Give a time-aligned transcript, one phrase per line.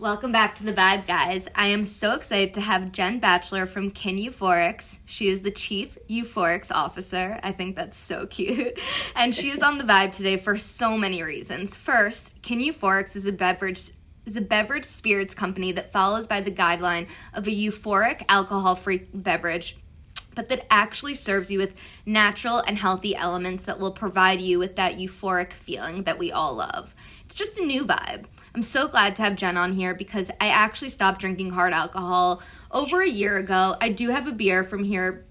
[0.00, 1.48] Welcome back to the Vibe, guys.
[1.56, 5.00] I am so excited to have Jen Batchelor from Kin Euphorics.
[5.06, 7.40] She is the Chief Euphorics Officer.
[7.42, 8.78] I think that's so cute.
[9.16, 11.74] And she is on the Vibe today for so many reasons.
[11.74, 13.90] First, Kin Euphorics is a beverage
[14.24, 19.78] is a beverage spirits company that follows by the guideline of a euphoric alcohol-free beverage
[20.36, 21.74] but that actually serves you with
[22.06, 26.54] natural and healthy elements that will provide you with that euphoric feeling that we all
[26.54, 26.94] love.
[27.24, 28.26] It's just a new vibe.
[28.54, 32.42] I'm so glad to have Jen on here because I actually stopped drinking hard alcohol
[32.70, 33.74] over a year ago.
[33.80, 35.24] I do have a beer from here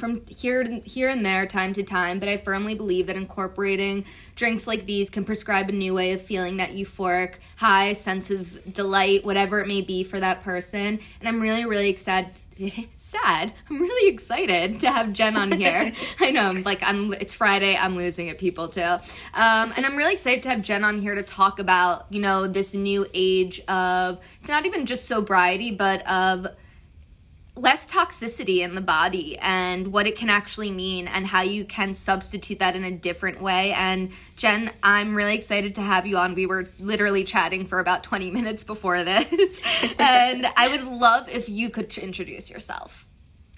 [0.00, 4.04] from here here and there time to time but i firmly believe that incorporating
[4.34, 8.72] drinks like these can prescribe a new way of feeling that euphoric high sense of
[8.72, 12.32] delight whatever it may be for that person and i'm really really excited
[12.96, 13.52] sad.
[13.68, 15.92] I'm really excited to have Jen on here.
[16.20, 17.12] I know, I'm like I'm.
[17.14, 17.76] It's Friday.
[17.76, 18.82] I'm losing it, people too.
[18.82, 18.98] Um,
[19.76, 22.74] and I'm really excited to have Jen on here to talk about you know this
[22.74, 24.20] new age of.
[24.40, 26.46] It's not even just sobriety, but of
[27.60, 31.94] less toxicity in the body and what it can actually mean and how you can
[31.94, 33.72] substitute that in a different way.
[33.72, 36.34] And Jen, I'm really excited to have you on.
[36.34, 39.62] We were literally chatting for about 20 minutes before this.
[40.00, 43.09] and I would love if you could introduce yourself.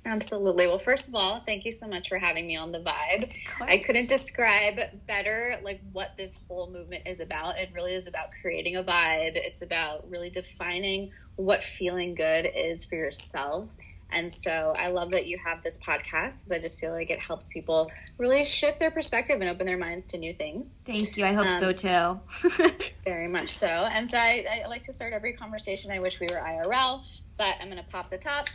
[0.05, 0.67] Absolutely.
[0.67, 3.25] Well, first of all, thank you so much for having me on the vibe.
[3.61, 7.58] I couldn't describe better like what this whole movement is about.
[7.58, 9.36] It really is about creating a vibe.
[9.36, 13.73] It's about really defining what feeling good is for yourself.
[14.11, 16.03] And so I love that you have this podcast.
[16.03, 19.78] Because I just feel like it helps people really shift their perspective and open their
[19.78, 20.83] minds to new things.
[20.84, 21.25] Thank you.
[21.25, 22.69] I hope um, so too.
[23.05, 23.67] very much so.
[23.67, 25.92] And so I, I like to start every conversation.
[25.92, 27.03] I wish we were IRL,
[27.39, 28.47] but I'm going to pop the top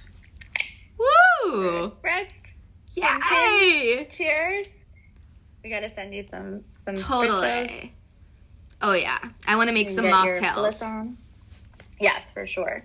[1.44, 1.82] Woo!
[1.82, 2.56] Spritz.
[2.94, 4.04] Yay!
[4.04, 4.86] Cheers.
[5.64, 7.40] We got to send you some some totally.
[7.40, 7.90] Spritzos.
[8.82, 10.82] Oh yeah, I want to make some mocktails.
[12.00, 12.84] Yes, for sure.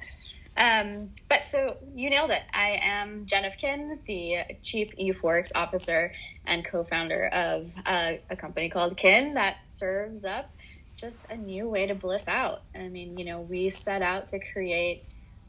[0.56, 2.42] Um, but so you nailed it.
[2.52, 6.12] I am Jen of Kin, the Chief Euphorics Officer
[6.46, 10.50] and co-founder of a company called Kin that serves up
[10.96, 12.60] just a new way to bliss out.
[12.78, 15.02] I mean, you know, we set out to create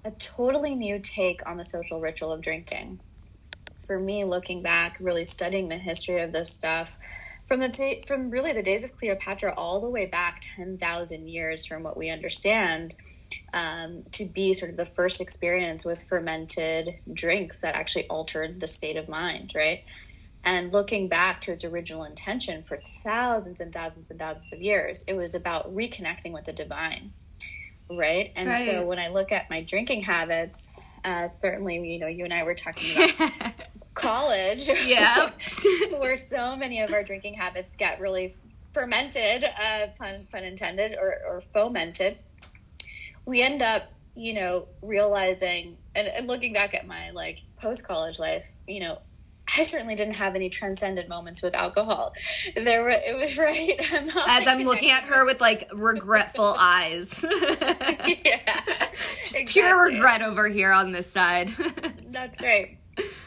[0.06, 2.98] a totally new take on the social ritual of drinking.
[3.86, 7.00] For me, looking back, really studying the history of this stuff,
[7.48, 11.66] from the from really the days of Cleopatra all the way back ten thousand years
[11.66, 12.94] from what we understand,
[13.54, 18.68] um, to be sort of the first experience with fermented drinks that actually altered the
[18.68, 19.80] state of mind, right?
[20.46, 25.06] And looking back to its original intention for thousands and thousands and thousands of years,
[25.08, 27.12] it was about reconnecting with the divine
[27.98, 28.32] right?
[28.36, 28.56] And right.
[28.56, 32.44] so when I look at my drinking habits, uh, certainly, you know, you and I
[32.44, 33.32] were talking about
[33.94, 35.32] college, yeah,
[35.98, 38.32] where so many of our drinking habits get really
[38.74, 42.16] fermented, uh, pun, pun intended, or, or fomented.
[43.26, 43.84] We end up,
[44.16, 49.00] you know, realizing and, and looking back at my like post college life, you know,
[49.58, 52.14] I certainly didn't have any transcendent moments with alcohol.
[52.56, 53.76] There were, it was right.
[53.94, 57.24] I'm As I'm looking at her with like regretful eyes.
[57.32, 58.88] yeah.
[58.92, 59.46] Just exactly.
[59.46, 61.50] pure regret over here on this side.
[62.10, 62.78] That's right.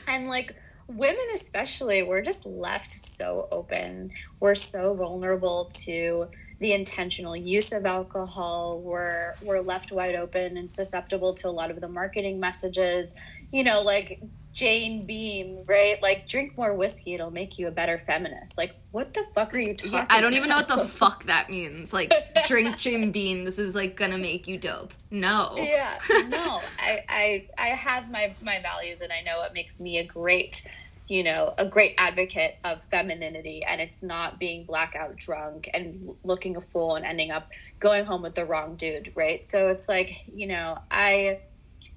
[0.08, 0.56] And like
[0.88, 4.10] women especially, we're just left so open.
[4.40, 6.28] We're so vulnerable to
[6.60, 8.80] the intentional use of alcohol.
[8.80, 13.18] We're we're left wide open and susceptible to a lot of the marketing messages.
[13.52, 14.20] You know, like
[14.56, 16.02] Jane Beam, right?
[16.02, 18.56] Like, drink more whiskey, it'll make you a better feminist.
[18.56, 21.24] Like, what the fuck are you talking yeah, I don't even know what the fuck
[21.24, 21.92] that means.
[21.92, 22.10] Like,
[22.46, 24.94] drink Jane Beam, this is like gonna make you dope.
[25.10, 25.52] No.
[25.58, 26.62] Yeah, no.
[26.80, 30.66] I, I, I have my, my values and I know what makes me a great,
[31.06, 36.56] you know, a great advocate of femininity and it's not being blackout drunk and looking
[36.56, 39.44] a fool and ending up going home with the wrong dude, right?
[39.44, 41.40] So it's like, you know, I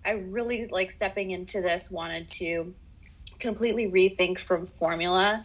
[0.06, 2.72] I really like stepping into this wanted to
[3.40, 5.40] completely rethink from formula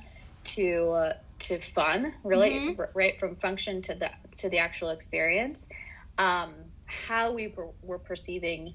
[0.44, 2.82] to uh, to fun, really, mm-hmm.
[2.94, 5.70] right from function to the to the actual experience.
[6.16, 6.52] Um,
[6.86, 8.74] how we were, were perceiving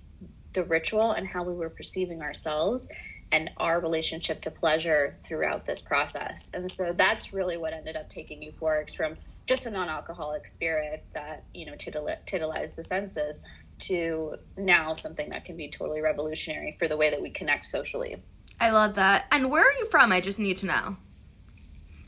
[0.53, 2.91] the ritual and how we were perceiving ourselves
[3.31, 6.51] and our relationship to pleasure throughout this process.
[6.53, 9.17] And so that's really what ended up taking euphorics from
[9.47, 13.43] just a non-alcoholic spirit that you know titillized the senses
[13.79, 18.15] to now something that can be totally revolutionary for the way that we connect socially.
[18.59, 19.25] I love that.
[19.31, 20.11] And where are you from?
[20.11, 20.95] I just need to know.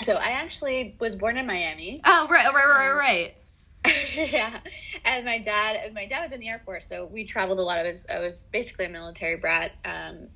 [0.02, 2.02] So I actually was born in Miami.
[2.04, 3.36] Oh, right, right, right, right.
[4.16, 4.60] yeah,
[5.06, 7.80] and my dad, my dad was in the Air Force, so we traveled a lot.
[7.80, 10.28] I was, I was basically a military brat um,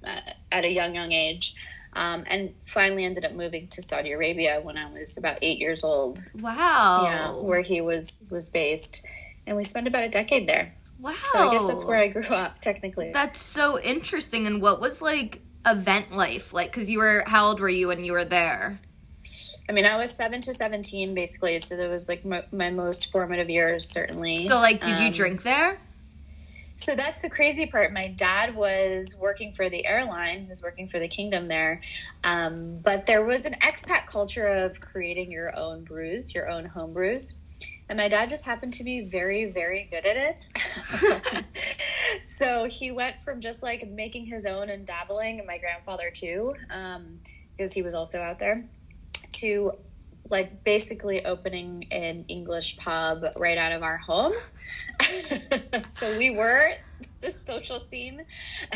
[0.52, 1.56] at a young, young age,
[1.94, 5.84] um, and finally ended up moving to Saudi Arabia when I was about eight years
[5.84, 6.20] old.
[6.40, 7.04] Wow.
[7.04, 9.06] Yeah, where he was was based,
[9.46, 10.74] and we spent about a decade there.
[11.00, 11.14] Wow.
[11.24, 13.12] So I guess that's where I grew up, technically.
[13.12, 14.48] That's so interesting.
[14.48, 16.72] And what was like event life like?
[16.72, 18.78] Because you were, how old were you when you were there?
[19.68, 21.60] I mean, I was seven to 17, basically.
[21.60, 24.48] So that was like my, my most formative years, certainly.
[24.48, 25.80] So, like, did you Um, drink there?
[26.78, 27.94] So that's the crazy part.
[27.94, 31.80] My dad was working for the airline, he was working for the kingdom there.
[32.24, 36.94] Um, but there was an expat culture of creating your own brews, your own home
[36.94, 37.40] brews.
[37.88, 40.44] And my dad just happened to be very, very good at it.
[42.26, 46.56] so he went from just like making his own and dabbling, and my grandfather too,
[46.72, 47.20] um,
[47.56, 48.64] because he was also out there,
[49.34, 49.74] to
[50.30, 54.34] like basically opening an English pub right out of our home.
[55.92, 56.72] so we were
[57.22, 58.24] the social scene.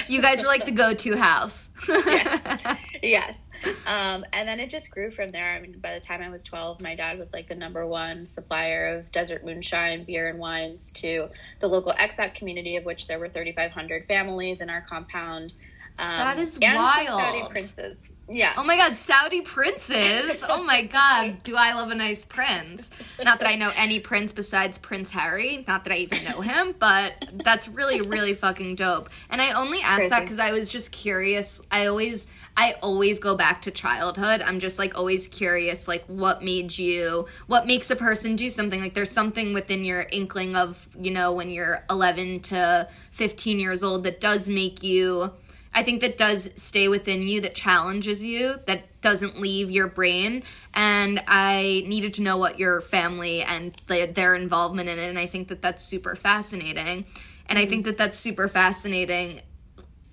[0.08, 1.72] You guys were like the go to house.
[1.88, 2.48] Yes.
[3.04, 3.50] yes.
[3.88, 5.50] Um, and then it just grew from there.
[5.50, 8.20] I mean, by the time I was 12, my dad was like the number one
[8.20, 11.30] supplier of desert moonshine, beer, and wines to
[11.60, 15.54] the local expat community, of which there were 3,500 families in our compound.
[16.00, 17.10] Um, That is and wild.
[17.10, 18.14] Saudi princes.
[18.30, 18.54] Yeah.
[18.56, 20.46] Oh my god, Saudi princes!
[20.48, 22.90] Oh my god, do I love a nice prince?
[23.22, 25.66] Not that I know any prince besides Prince Harry.
[25.68, 29.08] Not that I even know him, but that's really, really fucking dope.
[29.30, 31.60] And I only asked that because I was just curious.
[31.72, 34.42] I always, I always go back to childhood.
[34.42, 38.80] I'm just like always curious, like what made you, what makes a person do something.
[38.80, 43.82] Like there's something within your inkling of, you know, when you're 11 to 15 years
[43.84, 45.32] old that does make you.
[45.74, 50.44] I think that does stay within you, that challenges you, that doesn't leave your brain.
[50.76, 55.10] And I needed to know what your family and their, their involvement in it.
[55.10, 57.06] And I think that that's super fascinating.
[57.48, 59.42] And I think that that's super fascinating.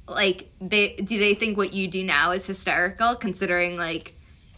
[0.09, 4.03] Like, they do they think what you do now is hysterical, considering like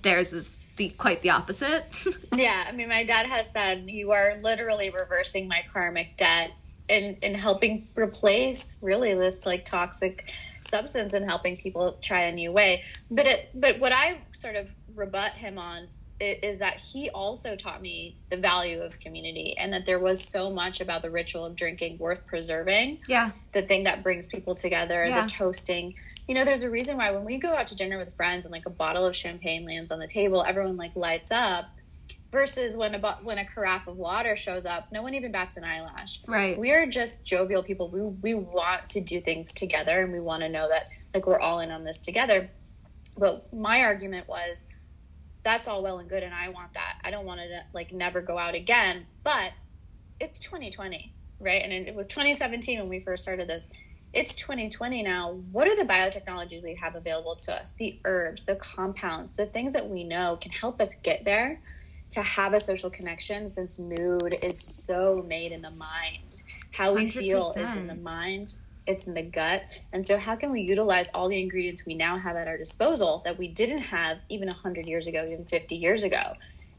[0.03, 1.85] theirs is the quite the opposite.
[2.37, 6.53] Yeah, I mean, my dad has said you are literally reversing my karmic debt
[6.89, 10.33] and and helping replace really this like toxic
[10.69, 12.81] substance and helping people try a new way.
[13.11, 15.85] But it, but what I sort of rebut him on
[16.21, 20.53] is that he also taught me the value of community and that there was so
[20.53, 25.07] much about the ritual of drinking worth preserving yeah, the thing that brings people together,
[25.07, 25.23] Yeah.
[25.23, 25.93] the toasting.
[26.27, 28.53] You know, there's a reason why when we go out to dinner with friends and
[28.53, 31.67] like a bottle of champagne lands on the table, everyone like lights up.
[32.31, 35.65] Versus when a when a carafe of water shows up, no one even bats an
[35.65, 36.27] eyelash.
[36.29, 36.59] right.
[36.59, 37.89] We are just jovial people.
[37.89, 40.85] We we want to do things together, and we want to know that
[41.15, 42.51] like we're all in on this together.
[43.17, 44.69] But my argument was,
[45.43, 46.99] that's all well and good, and I want that.
[47.03, 49.07] I don't want to like never go out again.
[49.25, 49.55] But
[50.21, 51.63] it's 2020, right?
[51.63, 53.71] And it was 2017 when we first started this.
[54.13, 55.33] It's 2020 now.
[55.53, 57.75] What are the biotechnologies we have available to us?
[57.77, 61.61] The herbs, the compounds, the things that we know can help us get there
[62.13, 66.43] to have a social connection since mood is so made in the mind.
[66.73, 68.55] How we feel is in the mind,
[68.87, 69.63] it's in the gut.
[69.93, 73.23] And so, how can we utilize all the ingredients we now have at our disposal
[73.25, 76.35] that we didn't have even 100 years ago, even 50 years ago,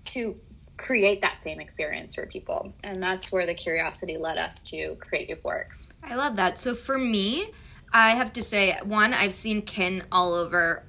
[0.06, 0.36] to
[0.78, 2.74] create that same experience for people?
[2.84, 5.94] And that's where the curiosity led us to create Euphorics.
[6.04, 6.60] I love that.
[6.60, 7.52] So for me,
[7.92, 10.84] I have to say one, I've seen kin all over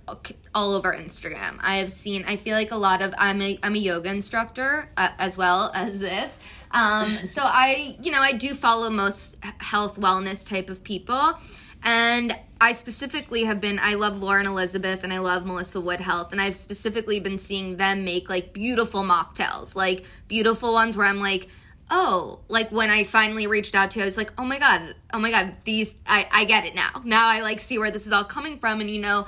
[0.55, 1.59] all over Instagram.
[1.61, 2.25] I have seen.
[2.27, 3.15] I feel like a lot of.
[3.17, 6.41] I'm a I'm a yoga instructor uh, as well as this.
[6.73, 11.39] Um, so I you know I do follow most health wellness type of people,
[11.83, 13.79] and I specifically have been.
[13.81, 17.77] I love Lauren Elizabeth and I love Melissa Wood Health, and I've specifically been seeing
[17.77, 21.49] them make like beautiful mocktails, like beautiful ones where I'm like
[21.91, 24.95] oh, like when I finally reached out to you, I was like, oh my God,
[25.13, 27.03] oh my God, these, I, I get it now.
[27.05, 28.81] Now I like see where this is all coming from.
[28.81, 29.27] And you know,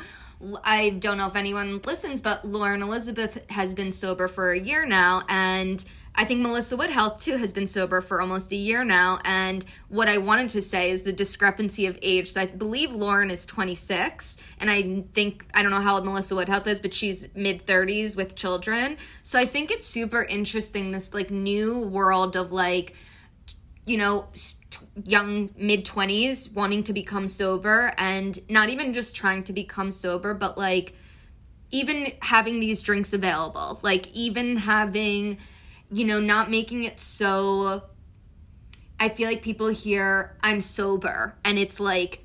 [0.64, 4.86] I don't know if anyone listens, but Lauren Elizabeth has been sober for a year
[4.86, 5.22] now.
[5.28, 9.18] And I think Melissa Wood Health too has been sober for almost a year now.
[9.24, 12.32] And what I wanted to say is the discrepancy of age.
[12.32, 16.34] So I believe Lauren is 26, and I think I don't know how old Melissa
[16.34, 18.98] Wood Health is, but she's mid 30s with children.
[19.22, 22.94] So I think it's super interesting this like new world of like
[23.86, 24.28] you know
[25.04, 30.34] young mid 20s wanting to become sober and not even just trying to become sober
[30.34, 30.94] but like
[31.70, 35.36] even having these drinks available like even having
[35.92, 37.82] you know not making it so
[38.98, 42.24] i feel like people hear i'm sober and it's like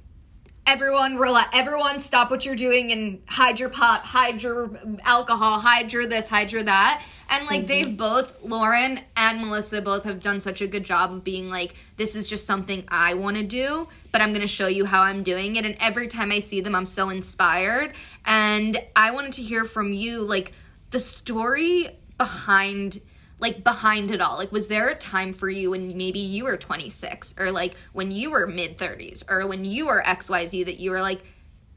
[0.65, 4.69] everyone relax everyone stop what you're doing and hide your pot hide your
[5.03, 7.01] alcohol hide your this hide your that.
[7.29, 11.23] And like they've both lauren and melissa both have done such a good job of
[11.23, 14.67] being like this is just something i want to do but i'm going to show
[14.67, 15.65] you how i'm doing it.
[15.65, 17.93] And every time i see them i'm so inspired.
[18.25, 20.51] And i wanted to hear from you like
[20.91, 22.99] the story behind
[23.39, 24.37] like behind it all?
[24.37, 28.11] Like, was there a time for you when maybe you were 26 or like when
[28.11, 31.21] you were mid 30s or when you were XYZ that you were like,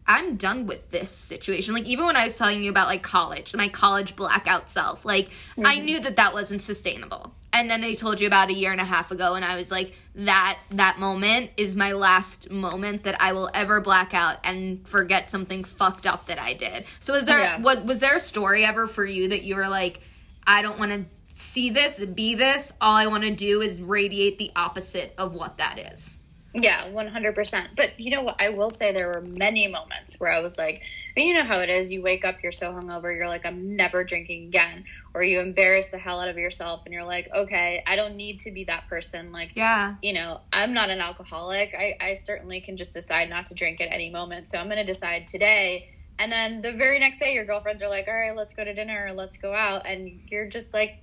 [0.07, 1.73] I'm done with this situation.
[1.73, 5.27] Like even when I was telling you about like college, my college blackout self, like
[5.27, 5.67] mm-hmm.
[5.67, 7.33] I knew that that wasn't sustainable.
[7.53, 9.71] And then they told you about a year and a half ago and I was
[9.71, 14.87] like that that moment is my last moment that I will ever black out and
[14.89, 16.85] forget something fucked up that I did.
[16.85, 17.61] So was there yeah.
[17.61, 20.01] what was there a story ever for you that you were like
[20.45, 21.05] I don't want to
[21.41, 22.73] see this, be this.
[22.81, 26.21] All I want to do is radiate the opposite of what that is.
[26.53, 27.77] Yeah, 100%.
[27.77, 28.37] But you know what?
[28.41, 31.45] I will say there were many moments where I was like, I mean, you know
[31.45, 31.93] how it is.
[31.93, 34.85] You wake up, you're so hungover, you're like, I'm never drinking again.
[35.15, 38.41] Or you embarrass the hell out of yourself and you're like, okay, I don't need
[38.41, 39.31] to be that person.
[39.31, 41.75] Like, yeah, you know, I'm not an alcoholic.
[41.75, 44.49] I, I certainly can just decide not to drink at any moment.
[44.49, 45.89] So I'm going to decide today.
[46.19, 48.75] And then the very next day, your girlfriends are like, all right, let's go to
[48.75, 49.87] dinner, let's go out.
[49.87, 50.97] And you're just like,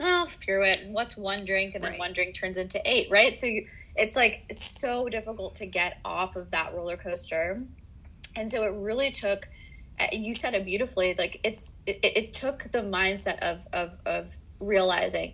[0.00, 0.84] oh, screw it.
[0.88, 1.74] What's one drink?
[1.74, 1.98] And then right.
[1.98, 3.38] one drink turns into eight, right?
[3.38, 7.62] So you, it's like it's so difficult to get off of that roller coaster
[8.36, 9.46] and so it really took
[9.98, 14.36] uh, you said it beautifully like it's it, it took the mindset of, of of
[14.60, 15.32] realizing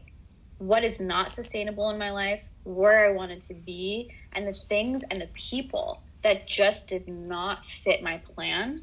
[0.58, 5.04] what is not sustainable in my life where i wanted to be and the things
[5.10, 8.76] and the people that just did not fit my plan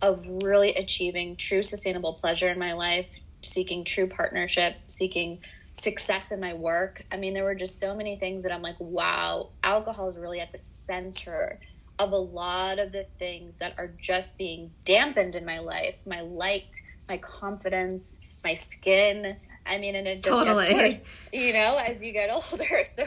[0.00, 5.38] of really achieving true sustainable pleasure in my life seeking true partnership seeking
[5.80, 7.02] success in my work.
[7.12, 10.40] I mean, there were just so many things that I'm like, wow, alcohol is really
[10.40, 11.50] at the center
[11.98, 16.20] of a lot of the things that are just being dampened in my life my
[16.20, 16.70] light,
[17.08, 19.30] my confidence, my skin.
[19.66, 20.68] I mean, and it just totally.
[20.68, 22.84] gets worse, you know, as you get older.
[22.84, 23.04] So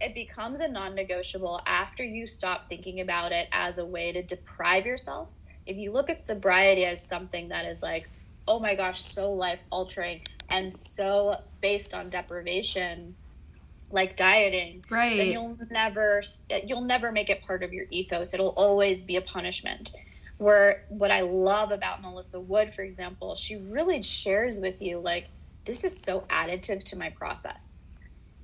[0.00, 4.22] it becomes a non negotiable after you stop thinking about it as a way to
[4.22, 5.34] deprive yourself.
[5.66, 8.08] If you look at sobriety as something that is like,
[8.50, 13.14] oh my gosh, so life altering and so based on deprivation,
[13.92, 15.16] like dieting, right?
[15.16, 16.22] Then you'll never
[16.66, 18.34] you'll never make it part of your ethos.
[18.34, 19.90] It'll always be a punishment.
[20.38, 25.28] Where what I love about Melissa Wood, for example, she really shares with you like
[25.64, 27.84] this is so additive to my process.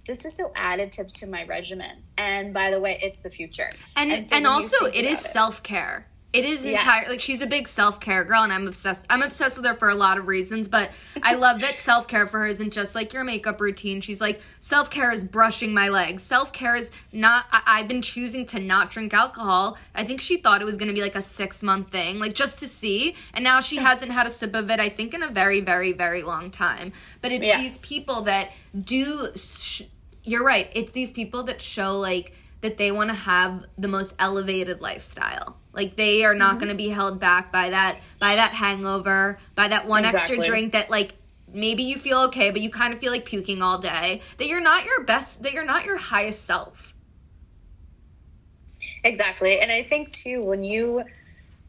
[0.07, 1.97] This is so additive to my regimen.
[2.17, 3.71] And by the way, it's the future.
[3.97, 6.07] And and, so and also it is self care.
[6.33, 6.81] It is yes.
[6.81, 9.07] entire like she's a big self care girl, and I'm obsessed.
[9.09, 10.91] I'm obsessed with her for a lot of reasons, but
[11.23, 14.01] I love that self care for her isn't just like your makeup routine.
[14.01, 16.23] She's like self care is brushing my legs.
[16.23, 17.47] Self care is not.
[17.51, 19.79] I, have been choosing to not drink alcohol.
[19.95, 22.35] I think she thought it was going to be like a six month thing, like
[22.35, 24.81] just to see, and now she hasn't had a sip of it.
[24.81, 26.93] I think in a very, very, very long time.
[27.23, 27.61] But it's yeah.
[27.61, 29.29] these people that do.
[29.37, 29.83] Sh-
[30.25, 30.69] you're right.
[30.75, 35.59] It's these people that show like that they want to have the most elevated lifestyle
[35.77, 36.59] like they are not mm-hmm.
[36.61, 40.39] going to be held back by that by that hangover, by that one exactly.
[40.39, 41.13] extra drink that like
[41.55, 44.23] maybe you feel okay but you kind of feel like puking all day.
[44.39, 46.95] That you're not your best that you're not your highest self.
[49.05, 49.61] Exactly.
[49.61, 51.05] And I think too when you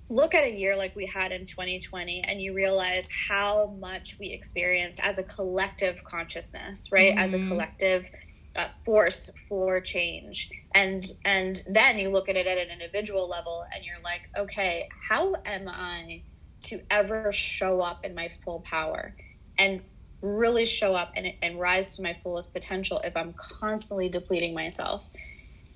[0.10, 4.30] look at a year like we had in 2020 and you realize how much we
[4.30, 7.12] experienced as a collective consciousness, right?
[7.12, 7.20] Mm-hmm.
[7.20, 7.50] As a mm-hmm.
[7.50, 8.10] collective
[8.58, 10.50] uh, force for change.
[10.74, 14.88] And and then you look at it at an individual level and you're like okay
[15.10, 16.22] how am i
[16.62, 19.14] to ever show up in my full power
[19.60, 19.82] and
[20.22, 25.12] really show up and, and rise to my fullest potential if i'm constantly depleting myself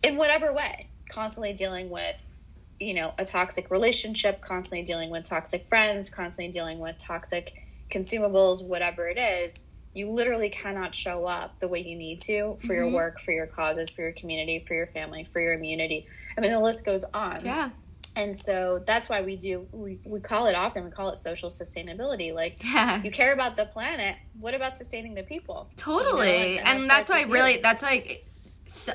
[0.04, 0.88] in whatever way?
[1.12, 2.26] Constantly dealing with
[2.80, 7.52] you know a toxic relationship constantly dealing with toxic friends constantly dealing with toxic
[7.92, 12.68] consumables whatever it is you literally cannot show up the way you need to for
[12.68, 12.74] mm-hmm.
[12.74, 16.08] your work, for your causes, for your community, for your family, for your immunity.
[16.38, 17.40] I mean, the list goes on.
[17.44, 17.70] Yeah.
[18.18, 21.50] And so that's why we do, we, we call it often, we call it social
[21.50, 22.34] sustainability.
[22.34, 23.02] Like, yeah.
[23.04, 24.16] you care about the planet.
[24.40, 25.70] What about sustaining the people?
[25.78, 26.56] Totally.
[26.56, 26.62] You know?
[26.62, 28.20] And, and that's why, I really, that's why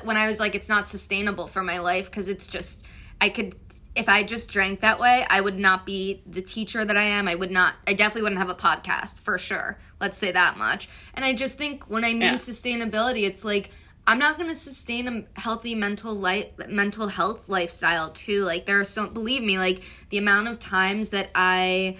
[0.03, 2.85] when I was like, it's not sustainable for my life because it's just,
[3.19, 3.55] I could
[3.97, 7.27] if I just drank that way, I would not be the teacher that I am.
[7.27, 9.79] I would not, I definitely wouldn't have a podcast for sure.
[9.99, 10.89] Let's say that much.
[11.13, 12.35] And I just think when I mean yeah.
[12.35, 13.71] sustainability, it's like,
[14.05, 18.43] I'm not going to sustain a healthy mental life, mental health lifestyle too.
[18.43, 21.97] Like there are so, believe me, like the amount of times that I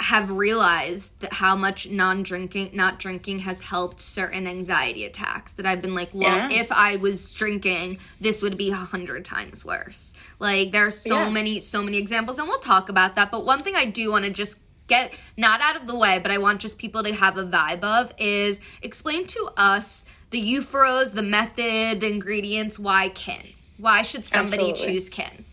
[0.00, 5.82] have realized that how much non-drinking not drinking has helped certain anxiety attacks that i've
[5.82, 6.58] been like well yeah.
[6.58, 11.24] if i was drinking this would be a hundred times worse like there are so
[11.24, 11.28] yeah.
[11.28, 14.24] many so many examples and we'll talk about that but one thing i do want
[14.24, 14.56] to just
[14.90, 17.82] get not out of the way but i want just people to have a vibe
[17.82, 23.40] of is explain to us the euphoros the method the ingredients why kin
[23.78, 24.94] why should somebody Absolutely.
[24.94, 25.44] choose kin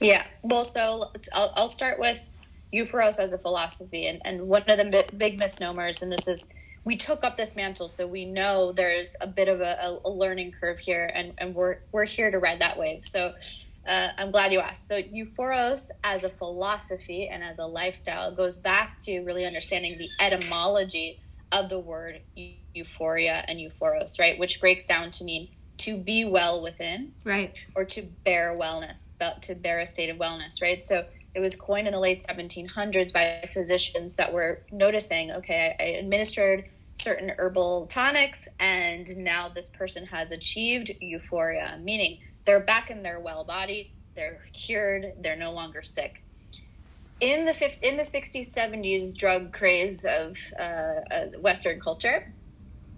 [0.00, 2.34] yeah well so I'll, I'll start with
[2.72, 4.06] Euphoros as a philosophy.
[4.06, 7.88] And, and one of the big misnomers, and this is we took up this mantle,
[7.88, 11.78] so we know there's a bit of a, a learning curve here, and, and we're
[11.92, 13.04] we're here to ride that wave.
[13.04, 13.32] So
[13.88, 14.86] uh, I'm glad you asked.
[14.86, 20.08] So Euphoros as a philosophy and as a lifestyle goes back to really understanding the
[20.20, 21.18] etymology
[21.50, 22.20] of the word
[22.74, 24.38] euphoria and euphoros, right?
[24.38, 29.54] Which breaks down to mean to be well within, right, or to bear wellness, to
[29.54, 30.84] bear a state of wellness, right?
[30.84, 31.04] So
[31.34, 36.64] it was coined in the late 1700s by physicians that were noticing, okay, I administered
[36.94, 42.18] certain herbal tonics, and now this person has achieved euphoria, meaning
[42.48, 46.22] they're back in their well body, they're cured, they're no longer sick.
[47.20, 52.32] In the 50, in the 60s, 70s drug craze of uh, uh, Western culture,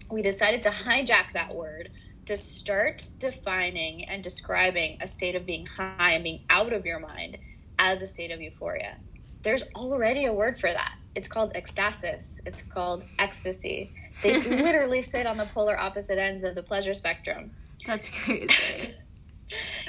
[0.08, 1.88] we decided to hijack that word
[2.26, 7.00] to start defining and describing a state of being high and being out of your
[7.00, 7.36] mind
[7.76, 8.98] as a state of euphoria.
[9.42, 10.94] There's already a word for that.
[11.16, 12.40] It's called ecstasis.
[12.46, 13.90] It's called ecstasy.
[14.22, 17.50] They literally sit on the polar opposite ends of the pleasure spectrum.
[17.84, 18.94] That's crazy.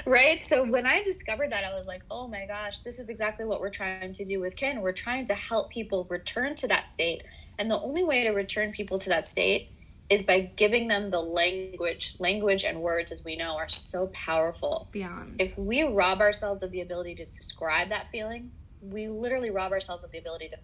[0.05, 0.43] Right?
[0.43, 3.61] So when I discovered that, I was like, oh my gosh, this is exactly what
[3.61, 4.81] we're trying to do with Kin.
[4.81, 7.23] We're trying to help people return to that state.
[7.57, 9.69] And the only way to return people to that state
[10.09, 12.15] is by giving them the language.
[12.19, 14.89] Language and words, as we know, are so powerful.
[14.91, 15.35] Beyond.
[15.39, 20.03] If we rob ourselves of the ability to describe that feeling, we literally rob ourselves
[20.03, 20.57] of the ability to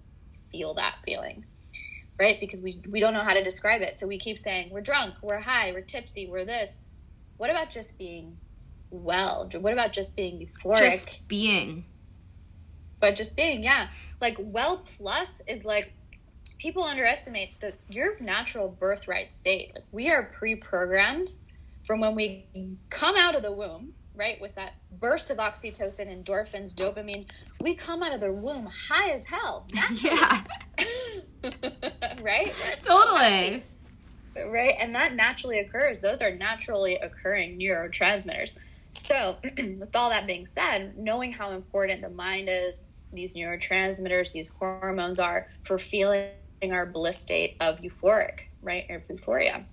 [0.51, 1.45] feel that feeling.
[2.19, 2.39] Right?
[2.39, 3.95] Because we, we don't know how to describe it.
[3.95, 6.83] So we keep saying, we're drunk, we're high, we're tipsy, we're this.
[7.37, 8.37] What about just being
[9.03, 9.49] well?
[9.59, 10.79] What about just being euphoric?
[10.79, 11.85] Just being.
[12.99, 13.89] But just being, yeah.
[14.19, 15.93] Like, well plus is like
[16.57, 19.71] people underestimate the your natural birthright state.
[19.75, 21.29] Like we are pre-programmed
[21.85, 22.45] from when we
[22.89, 24.39] come out of the womb, right?
[24.41, 27.25] With that burst of oxytocin, endorphins, dopamine,
[27.61, 29.67] we come out of the womb high as hell.
[30.03, 30.43] Yeah.
[32.21, 32.53] right?
[32.75, 33.63] totally.
[34.35, 34.75] So right?
[34.79, 36.01] And that naturally occurs.
[36.01, 38.75] Those are naturally occurring neurotransmitters.
[38.97, 44.53] So, with all that being said, knowing how important the mind is, these neurotransmitters, these
[44.53, 46.31] hormones are for feeling
[46.63, 48.85] our bliss state of euphoric, right?
[48.89, 49.63] Or euphoria.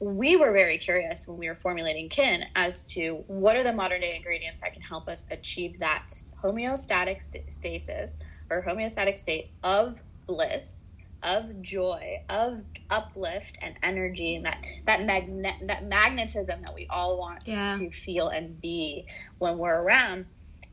[0.00, 4.02] We were very curious when we were formulating kin as to what are the modern
[4.02, 6.08] day ingredients that can help us achieve that
[6.42, 8.18] homeostatic st- stasis
[8.50, 10.85] or homeostatic state of bliss,
[11.22, 17.18] of joy, of uplift and energy, and that that magnet that magnetism that we all
[17.18, 17.74] want yeah.
[17.78, 19.06] to feel and be
[19.38, 20.26] when we're around.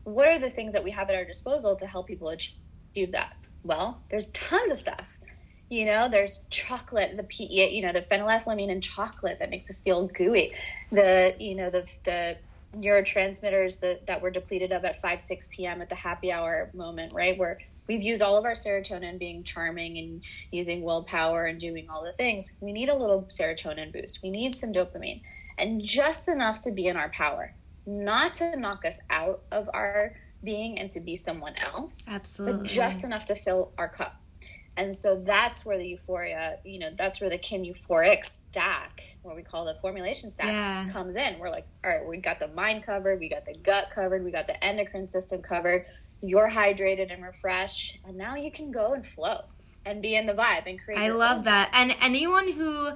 [0.04, 3.36] What are the things that we have at our disposal to help people achieve that?
[3.62, 5.18] Well, there's tons of stuff.
[5.70, 9.82] You know, there's chocolate, the P, you know, the phenylethylamine in chocolate that makes us
[9.82, 10.50] feel gooey.
[10.92, 12.36] The, you know, the the
[12.76, 17.12] neurotransmitters that, that were depleted of at 5 6 p.m at the happy hour moment
[17.14, 17.56] right where
[17.88, 22.12] we've used all of our serotonin being charming and using willpower and doing all the
[22.12, 25.18] things we need a little serotonin boost we need some dopamine
[25.58, 27.52] and just enough to be in our power
[27.86, 30.12] not to knock us out of our
[30.44, 32.10] being and to be someone else.
[32.12, 32.62] Absolutely.
[32.62, 34.14] But just enough to fill our cup.
[34.76, 39.36] And so that's where the euphoria, you know, that's where the Kin euphoric stack, what
[39.36, 40.86] we call the formulation stack, yeah.
[40.92, 41.38] comes in.
[41.38, 44.30] We're like, all right, we got the mind covered, we got the gut covered, we
[44.30, 45.82] got the endocrine system covered.
[46.22, 49.40] You're hydrated and refreshed, and now you can go and flow
[49.84, 50.98] and be in the vibe and create.
[50.98, 51.70] I love that.
[51.72, 52.90] And anyone who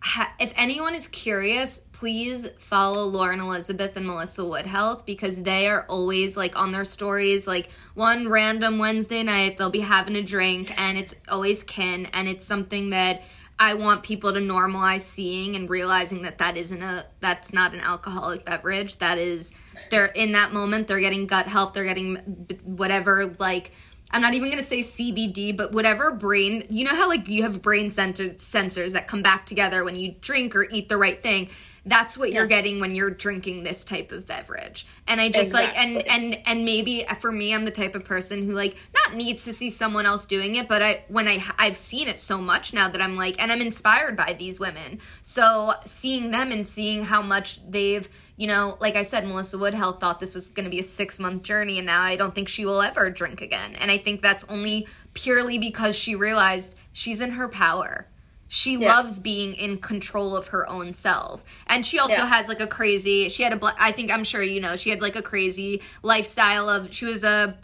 [0.00, 5.68] ha- if anyone is curious, please follow Lauren Elizabeth and Melissa Wood Health because they
[5.68, 7.46] are always like on their stories.
[7.46, 12.28] Like one random Wednesday night, they'll be having a drink, and it's always kin, and
[12.28, 13.22] it's something that
[13.60, 17.80] I want people to normalize seeing and realizing that that isn't a that's not an
[17.80, 18.96] alcoholic beverage.
[18.96, 19.52] That is
[19.90, 22.16] they're in that moment they're getting gut help, they're getting
[22.64, 23.70] whatever like
[24.10, 27.42] I'm not even going to say CBD, but whatever brain, you know how like you
[27.42, 31.22] have brain sensors sensors that come back together when you drink or eat the right
[31.22, 31.50] thing.
[31.84, 32.38] That's what yeah.
[32.38, 34.86] you're getting when you're drinking this type of beverage.
[35.06, 35.96] And I just exactly.
[35.96, 39.16] like and and and maybe for me I'm the type of person who like not
[39.16, 42.40] needs to see someone else doing it, but I when I I've seen it so
[42.40, 45.00] much now that I'm like and I'm inspired by these women.
[45.22, 49.74] So seeing them and seeing how much they've you know, like I said, Melissa Wood
[49.74, 52.34] Health thought this was going to be a six month journey, and now I don't
[52.34, 53.74] think she will ever drink again.
[53.78, 58.06] And I think that's only purely because she realized she's in her power.
[58.48, 58.96] She yeah.
[58.96, 61.64] loves being in control of her own self.
[61.68, 62.26] And she also yeah.
[62.26, 65.02] has like a crazy, she had a, I think I'm sure you know, she had
[65.02, 67.56] like a crazy lifestyle of, she was a,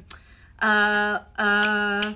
[0.61, 2.14] uh, uh,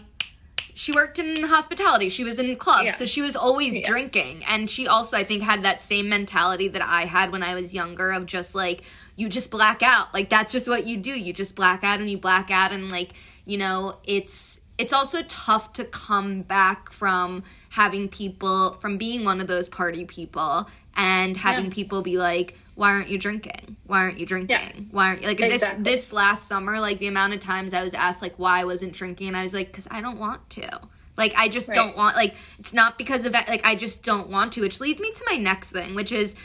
[0.74, 2.08] she worked in hospitality.
[2.08, 2.94] She was in clubs, yeah.
[2.96, 3.86] so she was always yeah.
[3.86, 4.44] drinking.
[4.50, 7.74] And she also, I think, had that same mentality that I had when I was
[7.74, 8.82] younger of just like
[9.16, 10.14] you just black out.
[10.14, 11.10] Like that's just what you do.
[11.10, 13.10] You just black out and you black out and like,
[13.44, 19.40] you know, it's it's also tough to come back from having people from being one
[19.40, 21.72] of those party people and having Yeah.
[21.74, 23.76] people be like, why aren't you drinking?
[23.86, 24.56] Why aren't you drinking?
[24.58, 24.72] Yeah.
[24.90, 25.84] Why aren't you like Exactly.
[25.84, 28.64] this this last summer, like the amount of times I was asked like why I
[28.64, 30.80] wasn't drinking and I was like, because I don't want to.
[31.18, 31.74] Like I just Right.
[31.74, 34.80] don't want like it's not because of that like I just don't want to, which
[34.80, 36.36] leads me to my next thing, which is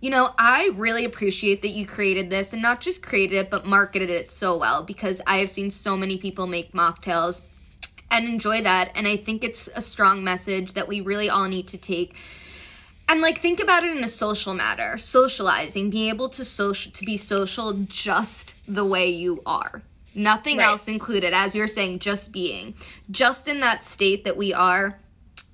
[0.00, 3.66] you know, I really appreciate that you created this and not just created it, but
[3.66, 7.42] marketed it so well because I have seen so many people make mocktails
[8.08, 8.92] and enjoy that.
[8.94, 12.14] And I think it's a strong message that we really all need to take.
[13.08, 17.04] And like think about it in a social matter, socializing, being able to social to
[17.04, 19.82] be social just the way you are.
[20.14, 20.66] Nothing Right.
[20.66, 22.74] else included, as you're saying, just being.
[23.10, 24.98] Just in that state that we are,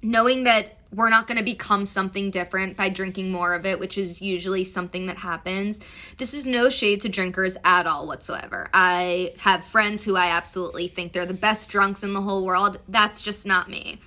[0.03, 3.99] knowing that we're not going to become something different by drinking more of it, which
[3.99, 5.81] is usually something that happens.
[6.17, 8.71] This is no shade to drinkers at all whatsoever.
[8.73, 12.79] I have friends who I absolutely think they're the best drunks in the whole world.
[12.89, 13.99] That's just not me.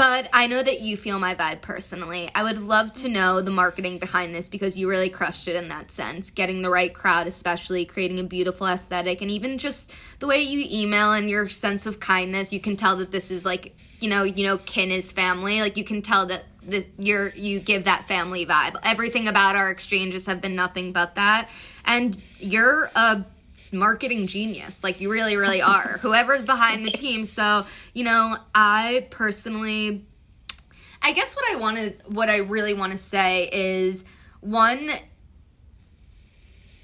[0.00, 2.30] But I know that you feel my vibe personally.
[2.34, 5.68] I would love to know the marketing behind this because you really crushed it in
[5.68, 6.30] that sense.
[6.30, 10.66] Getting the right crowd, especially creating a beautiful aesthetic, and even just the way you
[10.70, 12.50] email and your sense of kindness.
[12.50, 15.60] You can tell that this is like you know, you know, kin is family.
[15.60, 16.44] Like you can tell that
[16.96, 18.76] you're you give that family vibe.
[18.82, 21.50] Everything about our exchanges have been nothing but that,
[21.84, 23.22] and you're a
[23.72, 24.82] marketing genius.
[24.84, 25.98] Like you really, really are.
[26.02, 27.24] Whoever's behind the team.
[27.24, 30.04] So you know, I personally,
[31.02, 34.04] I guess what I want to, what I really want to say is
[34.40, 34.90] one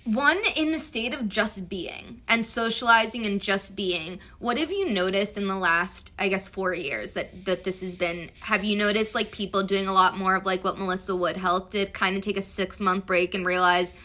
[0.06, 4.88] one in the state of just being and socializing and just being what have you
[4.88, 8.76] noticed in the last i guess four years that that this has been have you
[8.76, 12.16] noticed like people doing a lot more of like what melissa wood health did kind
[12.16, 14.00] of take a six month break and realize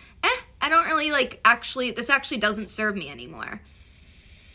[0.62, 3.62] i don't really like actually this actually doesn't serve me anymore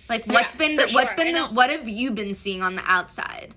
[0.09, 1.25] like what's Yeah, been the, what's sure.
[1.25, 3.55] been the what have you been seeing on the outside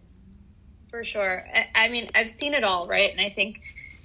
[0.89, 1.45] For sure.
[1.53, 3.11] I, I mean, I've seen it all, right?
[3.11, 3.59] And I think,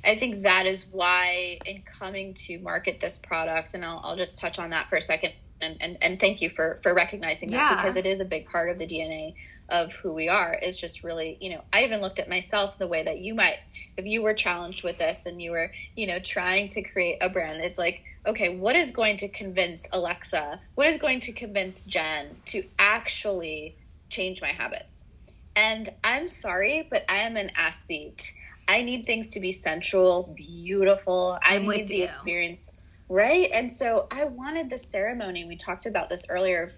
[0.04, 4.38] I think that is why in coming to market this product, and I'll, I'll just
[4.38, 5.33] touch on that for a second.
[5.62, 7.76] And, and, and thank you for, for recognizing that Yeah.
[7.76, 9.35] because it is a big part of the DNA
[9.70, 12.87] of who we are is just really, you know, I even looked at myself the
[12.87, 13.57] way that you might,
[13.96, 17.30] if you were challenged with this and you were, you know, trying to create a
[17.30, 20.60] brand, it's like, okay, what is going to convince Alexa?
[20.74, 23.76] What is going to convince Jen to actually
[24.08, 25.06] change my habits?
[25.56, 28.32] And I'm sorry, but I am an aesthete.
[28.66, 31.38] I need things to be sensual, beautiful.
[31.44, 32.04] I I'm need with the you.
[32.04, 33.48] experience, right?
[33.54, 35.44] And so I wanted the ceremony.
[35.44, 36.68] We talked about this earlier.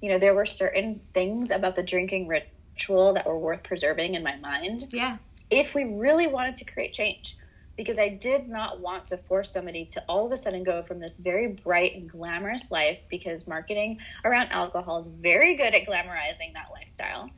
[0.00, 4.22] You know, there were certain things about the drinking ritual that were worth preserving in
[4.22, 5.18] my mind yeah
[5.50, 7.36] if we really wanted to create change.
[7.80, 11.00] Because I did not want to force somebody to all of a sudden go from
[11.00, 16.52] this very bright and glamorous life, because marketing around alcohol is very good at glamorizing
[16.52, 17.30] that lifestyle,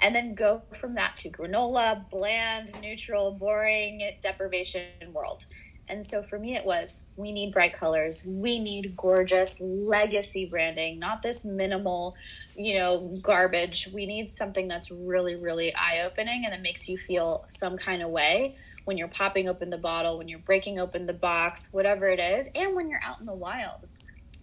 [0.00, 5.42] and then go from that to granola, bland, neutral, boring, deprivation world.
[5.90, 10.98] And so for me, it was we need bright colors, we need gorgeous legacy branding,
[10.98, 12.14] not this minimal,
[12.60, 13.88] you know, garbage.
[13.92, 18.02] We need something that's really, really eye opening and that makes you feel some kind
[18.02, 18.52] of way
[18.84, 22.52] when you're popping open the bottle, when you're breaking open the box, whatever it is,
[22.54, 23.84] and when you're out in the wild.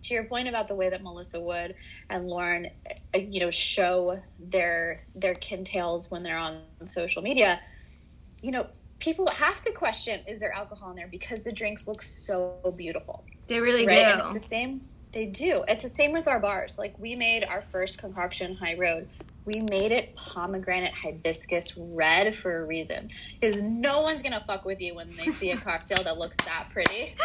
[0.03, 1.73] To your point about the way that Melissa Wood
[2.09, 2.67] and Lauren,
[3.13, 7.57] uh, you know, show their their kintails when they're on social media,
[8.41, 8.65] you know,
[8.99, 13.25] people have to question is there alcohol in there because the drinks look so beautiful
[13.47, 13.99] they really right?
[13.99, 14.81] And it's the same.
[15.13, 15.63] They do.
[15.67, 16.77] It's the same with our bars.
[16.77, 19.03] Like we made our first concoction, High Road.
[19.45, 23.09] We made it pomegranate hibiscus red for a reason.
[23.39, 26.67] Because no one's gonna fuck with you when they see a cocktail that looks that
[26.71, 27.15] pretty.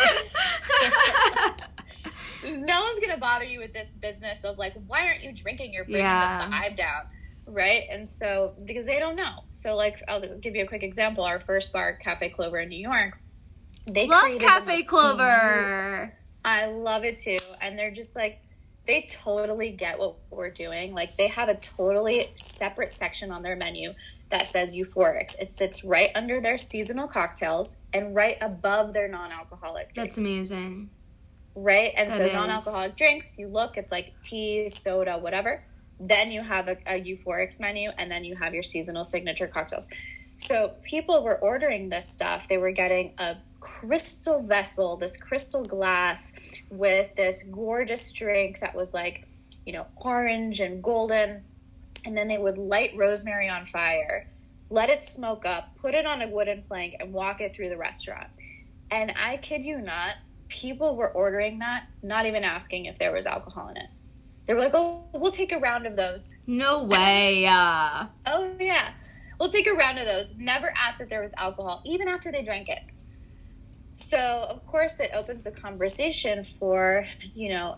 [2.45, 5.73] no one's gonna bother you with this business of like, why aren't you drinking?
[5.75, 6.47] You're bringing Yeah.
[6.47, 7.03] the vibe down.
[7.47, 7.83] Right.
[7.91, 9.41] And so, because they don't know.
[9.51, 11.25] So, like, I'll give you a quick example.
[11.25, 13.19] Our first bar, Cafe Clover in New York,
[13.87, 16.15] they love cafe clover
[16.45, 17.39] I love it too.
[17.63, 18.41] And they're just like,
[18.87, 20.93] they totally get what we're doing.
[20.93, 23.93] Like, they have a totally separate section on their menu
[24.31, 25.41] that says euphorics.
[25.41, 30.17] It sits right under their seasonal cocktails and right above their non alcoholic drinks.
[30.17, 30.91] that's amazing
[31.55, 31.93] Right?
[31.97, 32.35] And That so, is.
[32.35, 35.61] non alcoholic drinks, you look, it's like tea, soda, whatever.
[36.01, 39.91] Then you have a, a euphorics menu, and then you have your seasonal signature cocktails.
[40.39, 42.49] So people were ordering this stuff.
[42.49, 48.93] They were getting a crystal vessel, this crystal glass with this gorgeous drink that was
[48.93, 49.23] like,
[49.65, 51.45] you know, orange and golden.
[52.05, 54.27] And then they would light rosemary on fire,
[54.71, 57.77] let it smoke up, put it on a wooden plank, and walk it through the
[57.77, 58.27] restaurant.
[58.91, 60.17] And I kid you not,
[60.49, 63.87] people were ordering that, not even asking if there was alcohol in it.
[64.47, 66.37] They were like, oh, we'll take a round of those.
[66.49, 68.89] no way uh, Oh yeah.
[69.39, 70.37] we'll take a round of those.
[70.37, 72.79] Never asked if there was alcohol, even after they drank it.
[73.95, 77.77] So, of course, it opens a conversation for, you know,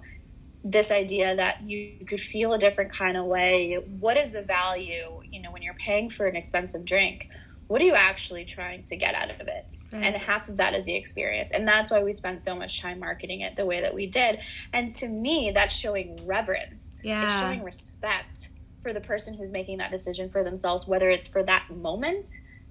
[0.65, 3.75] this idea that you could feel a different kind of way.
[4.01, 7.29] What is the value, you know, when you're paying for an expensive drink?
[7.67, 9.65] What are you actually trying to get out of it?
[9.93, 10.05] Right.
[10.05, 11.51] And half of that is the experience.
[11.53, 14.39] And that's why we spent so much time marketing it the way that we did.
[14.73, 17.01] And to me, that's showing reverence.
[17.05, 17.25] Yeah.
[17.25, 18.51] It's showing respect
[18.83, 22.27] for the person who's making that decision for themselves, whether it's for that moment,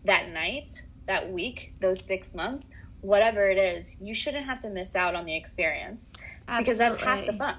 [0.05, 0.71] that night,
[1.07, 5.25] that week, those six months, whatever it is, you shouldn't have to miss out on
[5.25, 6.15] the experience
[6.47, 6.63] Absolutely.
[6.63, 7.55] because that's half the fun.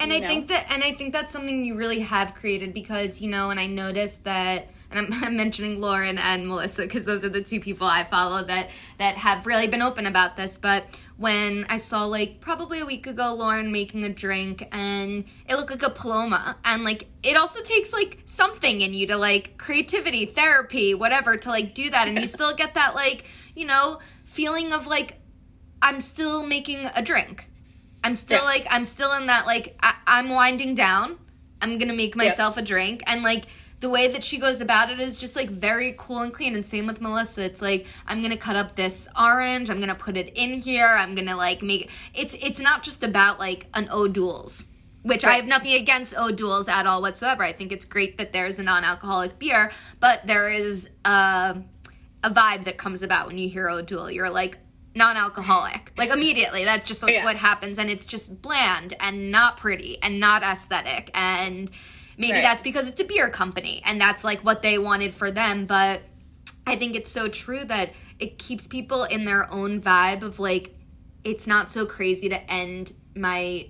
[0.00, 0.26] And I know?
[0.26, 3.58] think that, and I think that's something you really have created because you know, and
[3.58, 7.60] I noticed that, and I'm, I'm mentioning Lauren and Melissa because those are the two
[7.60, 10.56] people I follow that that have really been open about this.
[10.56, 10.84] But
[11.16, 15.72] when I saw like probably a week ago Lauren making a drink and it looked
[15.72, 20.26] like a paloma, and like it also takes like something in you to like creativity,
[20.26, 23.24] therapy, whatever to like do that, and you still get that like
[23.56, 23.98] you know
[24.38, 25.16] feeling of like
[25.82, 27.50] I'm still making a drink.
[28.04, 28.44] I'm still yeah.
[28.44, 31.18] like I'm still in that like I, am winding down.
[31.60, 33.46] I'm gonna make myself a drink and like
[33.80, 36.66] the way that she goes about it is just like very cool and clean and
[36.66, 40.32] same with melissa it's like i'm gonna cut up this orange i'm gonna put it
[40.34, 41.90] in here i'm gonna like make it.
[42.12, 44.66] it's it's not just about like an o'doul's
[45.02, 45.32] which right.
[45.32, 48.64] i have nothing against o'doul's at all whatsoever i think it's great that there's a
[48.64, 49.70] non-alcoholic beer
[50.00, 51.56] but there is a
[52.22, 54.10] a vibe that comes about when you hear O'Doul.
[54.10, 54.58] You're like
[54.94, 56.64] non-alcoholic, like immediately.
[56.64, 57.24] That's just like yeah.
[57.24, 61.10] what happens, and it's just bland and not pretty and not aesthetic.
[61.14, 61.70] And
[62.16, 62.42] maybe right.
[62.42, 65.66] that's because it's a beer company, and that's like what they wanted for them.
[65.66, 66.02] But
[66.66, 70.74] I think it's so true that it keeps people in their own vibe of like
[71.24, 73.68] it's not so crazy to end my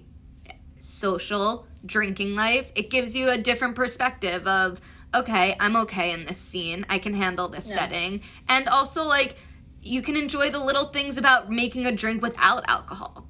[0.78, 2.72] social drinking life.
[2.76, 4.80] It gives you a different perspective of
[5.14, 6.84] okay, I'm okay in this scene.
[6.88, 7.76] I can handle this yeah.
[7.76, 8.22] setting.
[8.48, 9.36] And also, like,
[9.82, 13.26] you can enjoy the little things about making a drink without alcohol.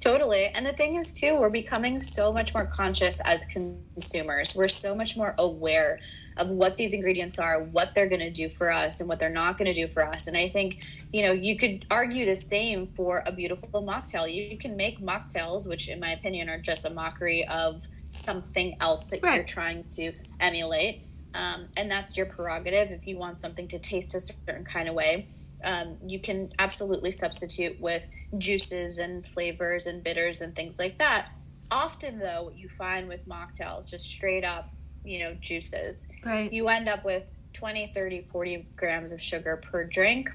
[0.00, 0.46] Totally.
[0.46, 4.54] And the thing is, too, we're becoming so much more conscious as consumers.
[4.56, 6.00] We're so much more aware
[6.36, 9.30] of what these ingredients are, what they're going to do for us, and what they're
[9.30, 10.26] not going to do for us.
[10.26, 10.76] And I think,
[11.12, 14.32] you know, you could argue the same for a beautiful mocktail.
[14.32, 19.10] You can make mocktails, which, in my opinion, are just a mockery of something else
[19.10, 19.36] that right.
[19.36, 20.98] you're trying to emulate.
[21.34, 24.94] Um, and that's your prerogative if you want something to taste a certain kind of
[24.94, 25.26] way
[25.64, 28.06] um, you can absolutely substitute with
[28.38, 31.28] juices and flavors and bitters and things like that.
[31.70, 34.68] Often, though, what you find with mocktails, just straight up,
[35.04, 36.52] you know, juices, right.
[36.52, 40.28] you end up with 20, 30, 40 grams of sugar per drink,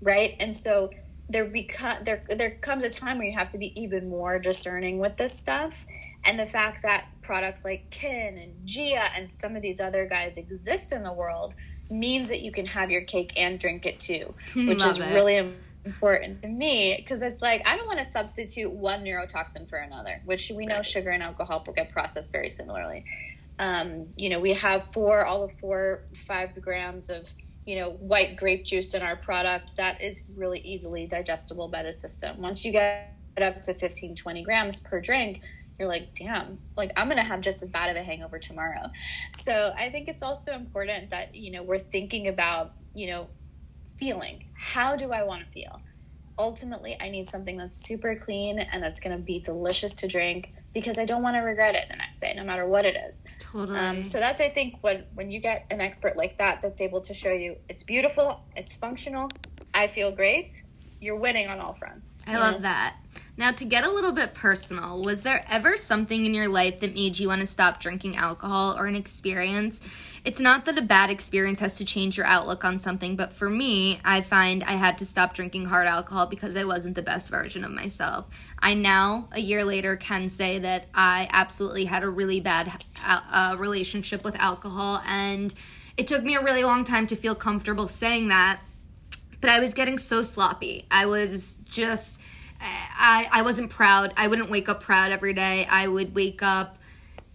[0.00, 0.34] right?
[0.40, 0.90] And so
[1.28, 4.98] there, beca- there, there comes a time where you have to be even more discerning
[4.98, 5.84] with this stuff.
[6.24, 10.36] And the fact that products like Kin and Ghia and some of these other guys
[10.36, 11.54] exist in the world
[11.90, 15.12] means that you can have your cake and drink it too, which Love is it.
[15.12, 15.36] really
[15.84, 20.16] important to me because it's like I don't want to substitute one neurotoxin for another,
[20.26, 23.00] which we know sugar and alcohol will get processed very similarly.
[23.58, 27.28] Um, you know, we have four, all of four, five grams of
[27.66, 31.92] you know white grape juice in our product that is really easily digestible by the
[31.92, 32.40] system.
[32.40, 35.40] Once you get up to 15, 20 grams per drink,
[35.78, 38.90] you're like, damn, like I'm gonna have just as bad of a hangover tomorrow.
[39.30, 43.28] So I think it's also important that, you know, we're thinking about, you know,
[43.96, 44.44] feeling.
[44.54, 45.80] How do I want to feel?
[46.38, 50.48] Ultimately, I need something that's super clean and that's going to be delicious to drink
[50.72, 53.22] because I don't want to regret it the next day, no matter what it is.
[53.52, 53.78] Totally.
[53.78, 57.02] Um, so that's, I think, when when you get an expert like that that's able
[57.02, 59.30] to show you it's beautiful, it's functional,
[59.74, 60.62] I feel great,
[61.00, 62.24] you're winning on all fronts.
[62.26, 62.96] I love that.
[63.36, 66.94] Now, to get a little bit personal, was there ever something in your life that
[66.94, 69.80] made you want to stop drinking alcohol or an experience?
[70.24, 73.50] It's not that a bad experience has to change your outlook on something, but for
[73.50, 77.30] me, I find I had to stop drinking hard alcohol because I wasn't the best
[77.30, 78.28] version of myself.
[78.62, 82.72] I now, a year later, can say that I absolutely had a really bad
[83.06, 85.52] uh, relationship with alcohol, and
[85.96, 88.60] it took me a really long time to feel comfortable saying that.
[89.40, 90.86] But I was getting so sloppy.
[90.90, 92.20] I was just
[92.62, 94.12] I, I wasn't proud.
[94.16, 95.66] I wouldn't wake up proud every day.
[95.68, 96.78] I would wake up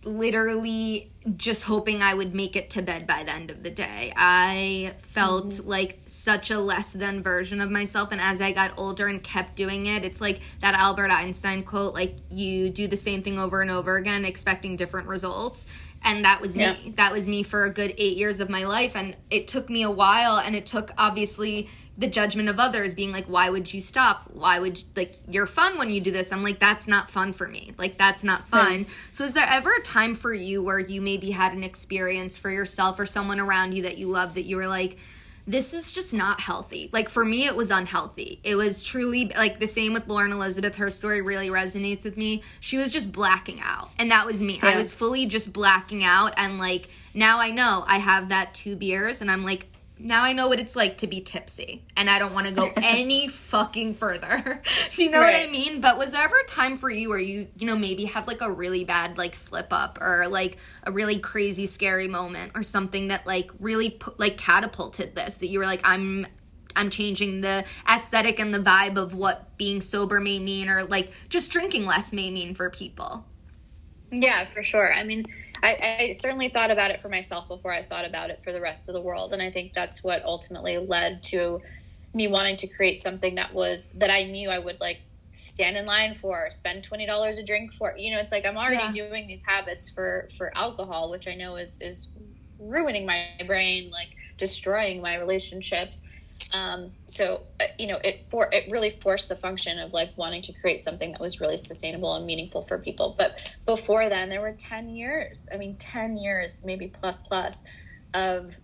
[0.08, 4.14] literally just hoping I would make it to bed by the end of the day.
[4.16, 5.68] I felt mm-hmm.
[5.68, 8.12] like such a less than version of myself.
[8.12, 11.94] And as I got older and kept doing it, it's like that Albert Einstein quote
[11.94, 15.68] like, you do the same thing over and over again, expecting different results.
[16.06, 16.94] And that was me.
[16.96, 18.96] That was me for a good eight years of my life.
[18.96, 23.12] And it took me a while, and it took obviously the judgment of others being
[23.12, 26.32] like why would you stop why would you, like you're fun when you do this
[26.32, 29.74] i'm like that's not fun for me like that's not fun so is there ever
[29.74, 33.74] a time for you where you maybe had an experience for yourself or someone around
[33.74, 34.98] you that you love that you were like
[35.48, 36.90] this is just not healthy.
[36.92, 38.42] Like for me, it was unhealthy.
[38.44, 40.76] It was truly like the same with Lauren Elizabeth.
[40.76, 42.44] Her story really resonates with me.
[42.60, 44.60] She was just blacking out, and that was me.
[44.62, 44.72] Yeah.
[44.72, 48.76] I was fully just blacking out, and like now I know I have that two
[48.76, 49.68] beers, and I'm like,
[50.00, 52.70] now I know what it's like to be tipsy and I don't want to go
[52.78, 54.62] any fucking further.
[54.96, 55.42] Do you know right.
[55.42, 55.82] what I mean?
[55.82, 58.42] But was there ever a time for you where you, you know, maybe had like
[58.42, 63.10] a really bad like slip up or like a really crazy scary moment or something
[63.10, 66.28] that like really put, like catapulted this that you were like I'm
[66.76, 71.12] I'm changing the aesthetic and the vibe of what being sober may mean or like
[71.28, 73.26] just drinking less may mean for people?
[74.12, 74.94] Yeah, for sure.
[74.94, 75.26] I mean,
[75.62, 78.62] I, I, certainly thought about it for myself before I thought about it for the
[78.62, 79.34] rest of the world.
[79.34, 81.62] And I think that's what ultimately led to
[82.14, 85.02] me wanting to create something that was, that I knew I would like
[85.34, 87.96] stand in line for, spend $20 a drink for.
[87.98, 89.10] You know, it's like I'm already yeah.
[89.10, 92.18] doing these habits for, for alcohol, which I know is, is
[92.60, 96.17] ruining my brain, like destroying my relationships
[96.56, 100.42] um, so uh, you know, it for it really forced the function of like wanting
[100.44, 103.16] to create something that was really sustainable and meaningful for people.
[103.18, 105.50] But before then, there were ten years.
[105.54, 107.68] I mean, ten years, maybe plus plus,
[108.14, 108.58] of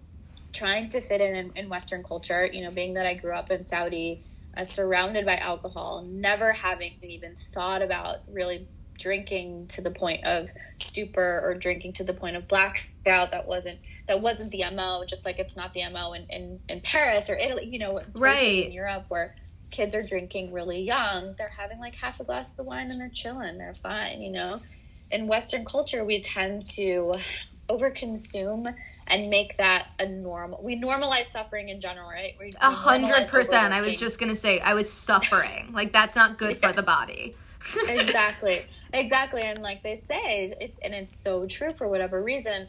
[0.54, 2.46] trying to fit in, in, in Western culture.
[2.46, 4.22] You know, being that I grew up in Saudi,
[4.58, 10.48] uh, surrounded by alcohol, never having even thought about really drinking to the point of
[10.78, 12.48] stupor or drinking to the point of
[13.04, 16.60] blackout that wasn't that wasn't the mo just like it's not the mo in, in,
[16.70, 19.36] in paris or italy you know right in europe where
[19.72, 23.10] kids are drinking really young they're having like half a glass of wine and they're
[23.10, 24.56] chilling they're fine you know?
[25.12, 27.16] In western culture we tend to
[27.70, 28.74] overconsume
[29.08, 32.34] and make that a normal we normalize suffering in general right?
[32.62, 33.74] A hundred percent.
[33.74, 35.72] I was just gonna say i was suffering.
[35.72, 36.70] Like that's not good yeah.
[36.70, 37.36] for the body
[37.88, 38.62] exactly.
[38.94, 39.42] Exactly.
[39.42, 42.68] And like they say it's and it's so true for whatever reason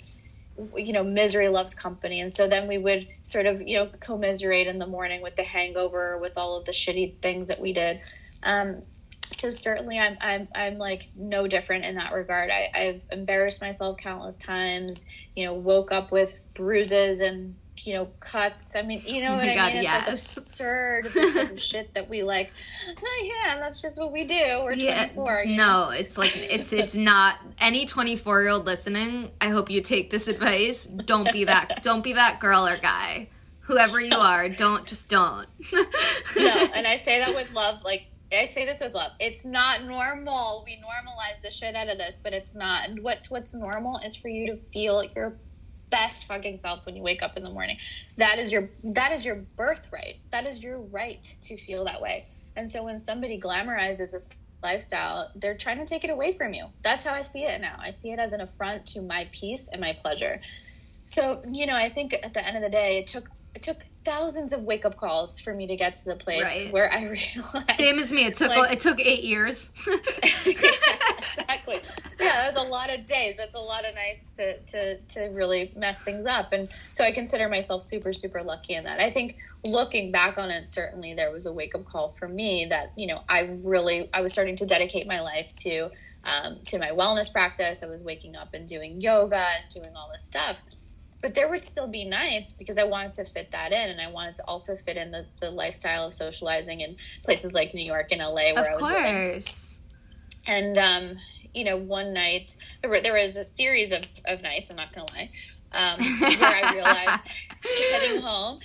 [0.77, 2.21] you know misery loves company.
[2.21, 5.43] And so then we would sort of you know commiserate in the morning with the
[5.43, 7.97] hangover with all of the shitty things that we did.
[8.43, 8.83] Um,
[9.17, 12.51] so certainly I'm, I'm i'm like no different in that regard.
[12.51, 18.09] I, i've embarrassed myself countless times you know woke up with bruises and you know,
[18.21, 18.75] cuts.
[18.75, 19.77] I mean, you know oh what I God, mean?
[19.77, 19.95] It's yes.
[19.95, 22.51] like absurd the type of shit that we like.
[22.89, 24.63] Oh yeah, that's just what we do.
[24.63, 25.45] We're yeah, 24.
[25.47, 25.91] No, know?
[25.93, 29.29] it's like it's it's not any 24 year old listening.
[29.41, 30.87] I hope you take this advice.
[30.87, 33.29] Don't be that don't be that girl or guy.
[33.63, 35.47] Whoever you are, don't just don't.
[35.73, 37.83] no, and I say that with love.
[37.85, 39.13] Like I say this with love.
[39.21, 40.65] It's not normal.
[40.67, 42.89] We normalize the shit out of this, but it's not.
[42.89, 45.37] And what what's normal is for you to feel your
[45.95, 47.77] best fucking self when you wake up in the morning.
[48.17, 50.17] That is your that is your birthright.
[50.33, 52.21] That is your right to feel that way.
[52.57, 54.29] And so when somebody glamorizes this
[54.61, 56.67] lifestyle, they're trying to take it away from you.
[56.83, 57.77] That's how I see it now.
[57.79, 60.41] I see it as an affront to my peace and my pleasure.
[61.07, 63.77] So, you know, I think at the end of the day, it took it took
[64.05, 66.73] thousands of wake up calls for me to get to the place right.
[66.73, 67.71] where I realized.
[67.73, 68.27] Same as me.
[68.27, 69.73] It took like, it took eight years.
[69.87, 69.95] yeah,
[71.67, 71.81] exactly.
[72.21, 73.37] Yeah, that was a lot of days.
[73.37, 77.13] That's a lot of nights to, to to really mess things up, and so I
[77.13, 79.01] consider myself super super lucky in that.
[79.01, 82.67] I think looking back on it, certainly there was a wake up call for me
[82.71, 85.91] that you know I really I was starting to dedicate my life to
[86.33, 87.83] um, to my wellness practice.
[87.83, 90.63] I was waking up and doing yoga and doing all this stuff
[91.25, 94.11] but there would still be nights because I wanted to fit that in, and I
[94.11, 98.09] wanted to also fit in the, the lifestyle of socializing in places like New York
[98.13, 100.47] and LA where of I was course.
[100.47, 100.67] living.
[100.67, 101.19] And um,
[101.55, 104.71] you know, one night there, were, there was a series of, of nights.
[104.71, 105.31] I'm not gonna lie,
[105.73, 105.99] um,
[106.39, 107.31] where I realized
[107.91, 108.61] heading home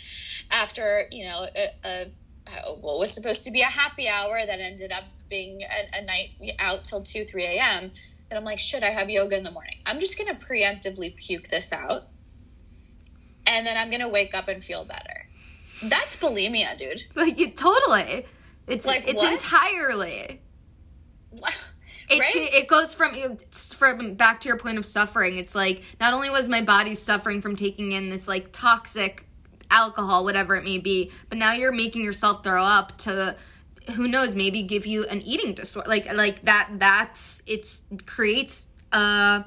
[0.52, 4.92] after you know a, a, what was supposed to be a happy hour that ended
[4.92, 7.92] up being a, a night out till two three a.m.
[8.30, 9.78] And I'm like, should I have yoga in the morning?
[9.86, 12.04] I'm just gonna preemptively puke this out
[13.50, 15.26] and then I'm gonna wake up and feel better.
[15.84, 17.04] That's bulimia, dude.
[17.16, 18.26] Like it totally.
[18.68, 19.34] It's like it's what?
[19.34, 20.42] entirely.
[22.12, 22.32] It, right?
[22.34, 23.38] it goes from
[23.76, 25.38] from back to your point of suffering.
[25.38, 29.26] It's like not only was my body suffering from taking in this like toxic
[29.72, 33.36] alcohol, whatever it may be, but now you're making yourself throw up to
[33.96, 35.90] who knows maybe give you an eating disorder.
[35.90, 36.70] Like like that.
[36.74, 39.44] That's it's creates uh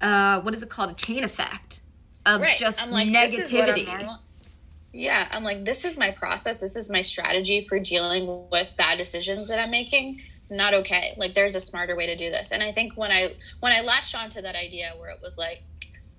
[0.00, 1.80] uh what is it called a chain effect
[2.26, 2.58] of right.
[2.58, 3.86] just I'm like, negativity.
[4.92, 6.60] Yeah, I'm like, this is my process.
[6.60, 10.14] This is my strategy for dealing with bad decisions that I'm making.
[10.50, 11.04] Not okay.
[11.18, 12.50] Like, there's a smarter way to do this.
[12.50, 15.62] And I think when I when I latched onto that idea, where it was like,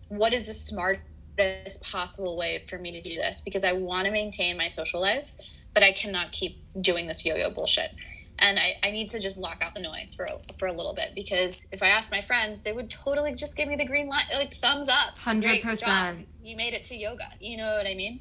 [0.09, 3.41] what is the smartest possible way for me to do this?
[3.41, 5.33] Because I want to maintain my social life.
[5.77, 7.91] but I cannot keep doing this yo-yo bullshit.
[8.39, 10.25] And I, I need to just block out the noise for
[10.59, 13.67] for a little bit because if I asked my friends, they would totally just give
[13.67, 15.17] me the green light, like thumbs up.
[15.17, 16.27] Hundred percent.
[16.43, 17.25] You made it to yoga.
[17.41, 18.19] You know what I mean?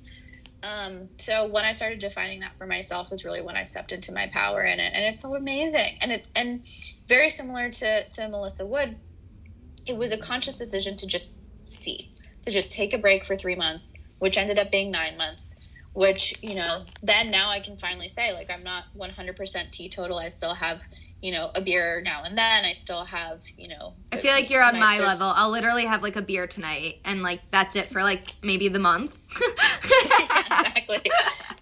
[0.63, 4.13] Um, so when I started defining that for myself was really when I stepped into
[4.13, 5.99] my power in it, and it felt amazing.
[6.01, 6.65] And it and
[7.07, 8.97] very similar to to Melissa Wood,
[9.87, 11.99] it was a conscious decision to just see,
[12.45, 15.56] to just take a break for three months, which ended up being nine months.
[15.97, 20.19] Which you know, then now I can finally say like I'm not 100% teetotal.
[20.19, 20.83] I still have
[21.23, 22.65] you know, a beer now and then.
[22.65, 23.95] I still have, you know.
[24.13, 25.33] I feel like you're on my level.
[25.35, 28.79] I'll literally have like a beer tonight, and like that's it for like maybe the
[28.79, 29.17] month.
[29.41, 31.11] yeah, exactly.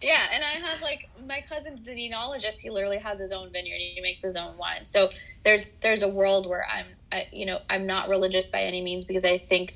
[0.02, 2.60] Yeah, and I have like my cousin's an enologist.
[2.60, 3.78] He literally has his own vineyard.
[3.78, 4.80] He makes his own wine.
[4.80, 5.08] So
[5.44, 9.04] there's there's a world where I'm, I, you know, I'm not religious by any means
[9.04, 9.70] because I think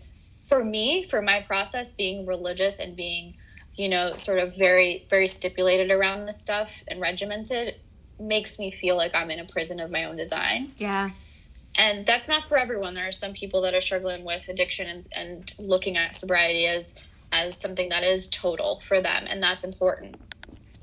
[0.49, 3.35] for me, for my process, being religious and being
[3.79, 7.77] you know, sort of very, very stipulated around this stuff and regimented
[8.21, 10.73] makes me feel like I'm in a prison of my own design.
[10.77, 11.11] Yeah.
[11.79, 12.95] And that's not for everyone.
[12.95, 17.05] There are some people that are struggling with addiction and, and looking at sobriety as
[17.31, 20.17] as something that is total for them, and that's important.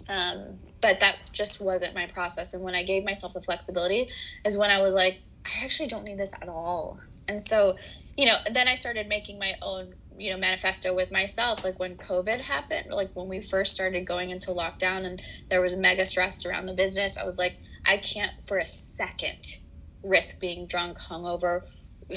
[0.07, 2.53] Um, but that just wasn't my process.
[2.53, 4.07] And when I gave myself the flexibility,
[4.45, 6.99] is when I was like, I actually don't need this at all.
[7.27, 7.73] And so,
[8.15, 11.95] you know, then I started making my own you know manifesto with myself like when
[11.97, 16.45] covid happened like when we first started going into lockdown and there was mega stress
[16.45, 19.57] around the business i was like i can't for a second
[20.03, 21.59] risk being drunk hungover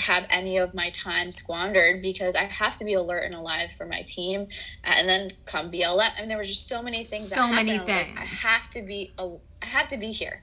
[0.00, 3.86] have any of my time squandered because i have to be alert and alive for
[3.86, 4.42] my team
[4.84, 7.78] uh, and then come blm I mean, there were just so many things so many
[7.78, 10.34] things I, like, I have to be i have to be here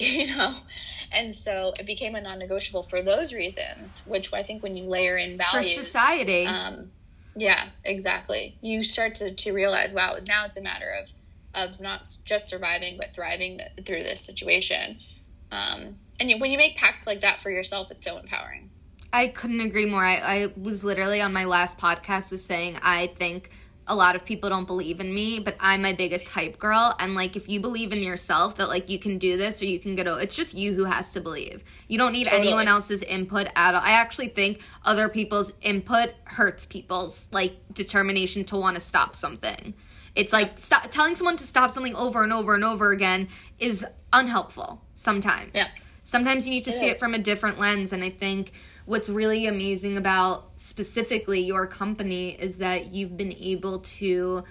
[0.08, 0.54] you know?
[1.14, 5.16] And so it became a non-negotiable for those reasons which i think when you layer
[5.16, 6.46] in values for society.
[6.46, 6.90] um,
[7.36, 8.56] yeah exactly.
[8.60, 11.12] You start to, to realize wow now it's a matter of
[11.54, 14.96] of not just surviving but thriving through this situation.
[15.52, 18.70] Um, and you, when you make pacts like that for yourself it's so empowering.
[19.12, 20.04] I couldn't agree more.
[20.04, 23.50] I, I was literally on my last podcast was saying i think
[23.90, 26.94] a lot of people don't believe in me, but I'm my biggest hype girl.
[27.00, 29.80] And like, if you believe in yourself that like you can do this or you
[29.80, 31.64] can get over, it's just you who has to believe.
[31.88, 32.46] You don't need totally.
[32.46, 33.80] anyone else's input at all.
[33.82, 39.74] I actually think other people's input hurts people's like determination to want to stop something.
[40.14, 43.28] It's like stop, telling someone to stop something over and over and over again
[43.58, 45.56] is unhelpful sometimes.
[45.56, 45.64] Yeah.
[46.04, 46.96] Sometimes you need to it see is.
[46.96, 47.92] it from a different lens.
[47.92, 48.52] And I think
[48.90, 54.42] what's really amazing about specifically your company is that you've been able to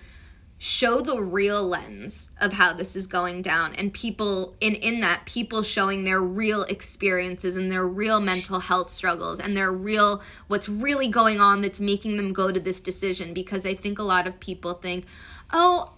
[0.57, 5.25] show the real lens of how this is going down and people in in that
[5.25, 10.69] people showing their real experiences and their real mental health struggles and their real what's
[10.69, 14.25] really going on that's making them go to this decision because i think a lot
[14.25, 15.05] of people think
[15.51, 15.91] oh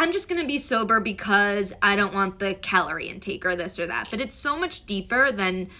[0.00, 3.80] I'm just going to be sober because I don't want the calorie intake or this
[3.80, 4.06] or that.
[4.12, 5.70] But it's so much deeper than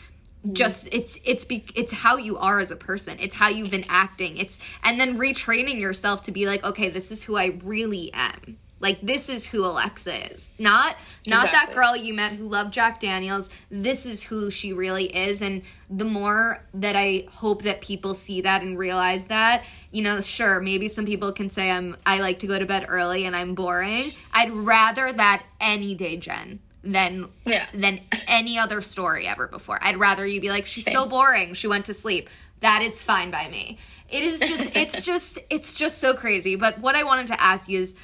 [0.53, 3.17] just it's it's be, it's how you are as a person.
[3.21, 4.37] It's how you've been acting.
[4.37, 8.59] It's and then retraining yourself to be like okay this is who i really am.
[8.81, 10.51] Like this is who alexa is.
[10.59, 10.95] Not
[11.27, 11.51] not exactly.
[11.51, 13.51] that girl you met who loved jack daniels.
[13.71, 15.43] This is who she really is.
[15.43, 20.21] And the more that i hope that people see that and realize that you know
[20.21, 23.35] sure maybe some people can say i'm i like to go to bed early and
[23.35, 24.05] i'm boring.
[24.33, 27.13] I'd rather that any day jen than
[27.45, 27.67] yeah.
[27.75, 27.99] than
[28.29, 29.79] any other story ever before.
[29.83, 30.95] I'd rather you be like, she's Same.
[30.95, 31.55] so boring.
[31.55, 32.29] She went to sleep.
[32.61, 33.79] That is fine by me.
[34.11, 36.57] It is just, it's just, it's just so crazy.
[36.57, 37.95] But what I wanted to ask you is,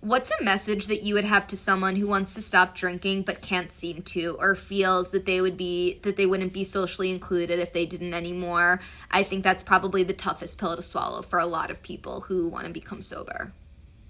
[0.00, 3.40] what's a message that you would have to someone who wants to stop drinking but
[3.40, 7.58] can't seem to, or feels that they would be that they wouldn't be socially included
[7.58, 8.80] if they didn't anymore?
[9.10, 12.48] I think that's probably the toughest pill to swallow for a lot of people who
[12.48, 13.52] want to become sober.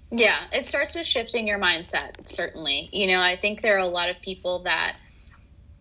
[0.09, 2.89] Yeah, it starts with shifting your mindset, certainly.
[2.93, 4.97] You know, I think there are a lot of people that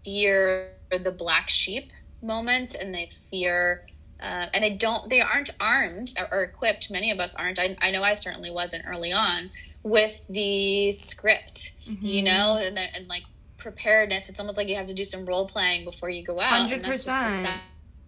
[0.05, 1.91] fear the black sheep
[2.23, 3.81] moment and they fear,
[4.21, 6.91] uh, and they don't, they aren't armed or equipped.
[6.91, 7.59] Many of us aren't.
[7.59, 9.51] I, I know I certainly wasn't early on
[9.83, 12.05] with the script, mm-hmm.
[12.05, 13.23] you know, and, and like
[13.59, 14.29] preparedness.
[14.29, 16.69] It's almost like you have to do some role playing before you go out.
[16.69, 17.61] 100%.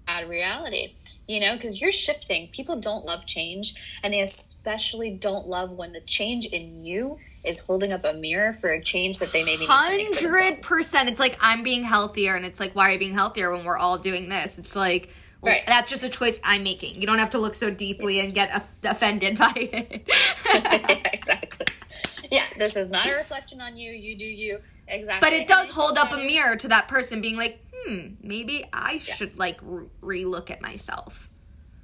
[0.08, 0.86] And that's just sad, sad reality
[1.28, 2.48] you know, because you're shifting.
[2.48, 7.64] People don't love change, and they especially don't love when the change in you is
[7.64, 11.10] holding up a mirror for a change that they maybe hundred percent.
[11.10, 13.78] It's like I'm being healthier, and it's like why are you being healthier when we're
[13.78, 14.58] all doing this?
[14.58, 15.10] It's like.
[15.40, 15.62] Well, right.
[15.66, 17.00] That's just a choice I'm making.
[17.00, 18.50] You don't have to look so deeply and get
[18.82, 20.02] offended by it.
[20.44, 21.66] yeah, exactly.
[22.28, 23.92] Yeah, this is not a reflection on you.
[23.92, 24.58] You do you.
[24.88, 25.28] Exactly.
[25.28, 28.98] But it does hold up a mirror to that person being like, hmm, maybe I
[28.98, 29.60] should like
[30.00, 31.30] re- look at myself.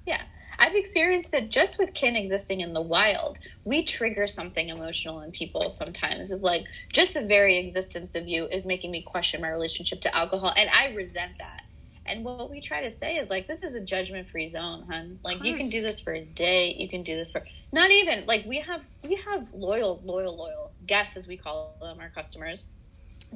[0.07, 0.21] Yeah,
[0.59, 3.39] I've experienced it just with kin existing in the wild.
[3.65, 8.47] We trigger something emotional in people sometimes of like just the very existence of you
[8.47, 11.63] is making me question my relationship to alcohol, and I resent that.
[12.07, 15.19] And what we try to say is like this is a judgment free zone, hun.
[15.25, 17.41] Like you can do this for a day, you can do this for
[17.75, 21.99] not even like we have we have loyal, loyal, loyal guests as we call them,
[21.99, 22.69] our customers,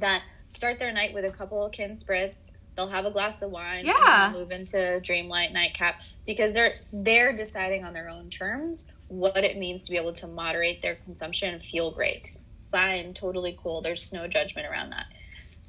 [0.01, 2.57] that start their night with a couple of kin spritz.
[2.77, 4.31] They'll have a glass of wine yeah.
[4.33, 5.97] move into dreamlight nightcap
[6.27, 10.29] because they're they're deciding on their own terms what it means to be able to
[10.29, 12.39] moderate their consumption and feel great.
[12.71, 13.81] Fine totally cool.
[13.81, 15.07] There's no judgment around that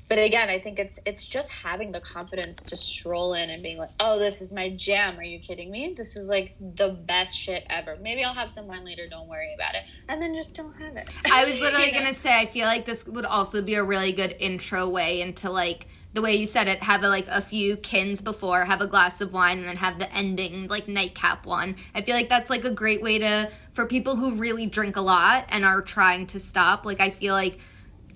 [0.10, 3.78] but again i think it's it's just having the confidence to stroll in and being
[3.78, 7.38] like oh this is my jam are you kidding me this is like the best
[7.38, 10.55] shit ever maybe i'll have some wine later don't worry about it and then just
[10.55, 11.99] don't have it i was literally you know?
[11.99, 15.49] gonna say i feel like this would also be a really good intro way into
[15.49, 18.88] like the way you said it, have a, like a few kins before, have a
[18.88, 21.76] glass of wine, and then have the ending like nightcap one.
[21.93, 25.01] I feel like that's like a great way to for people who really drink a
[25.01, 26.86] lot and are trying to stop.
[26.86, 27.60] Like I feel like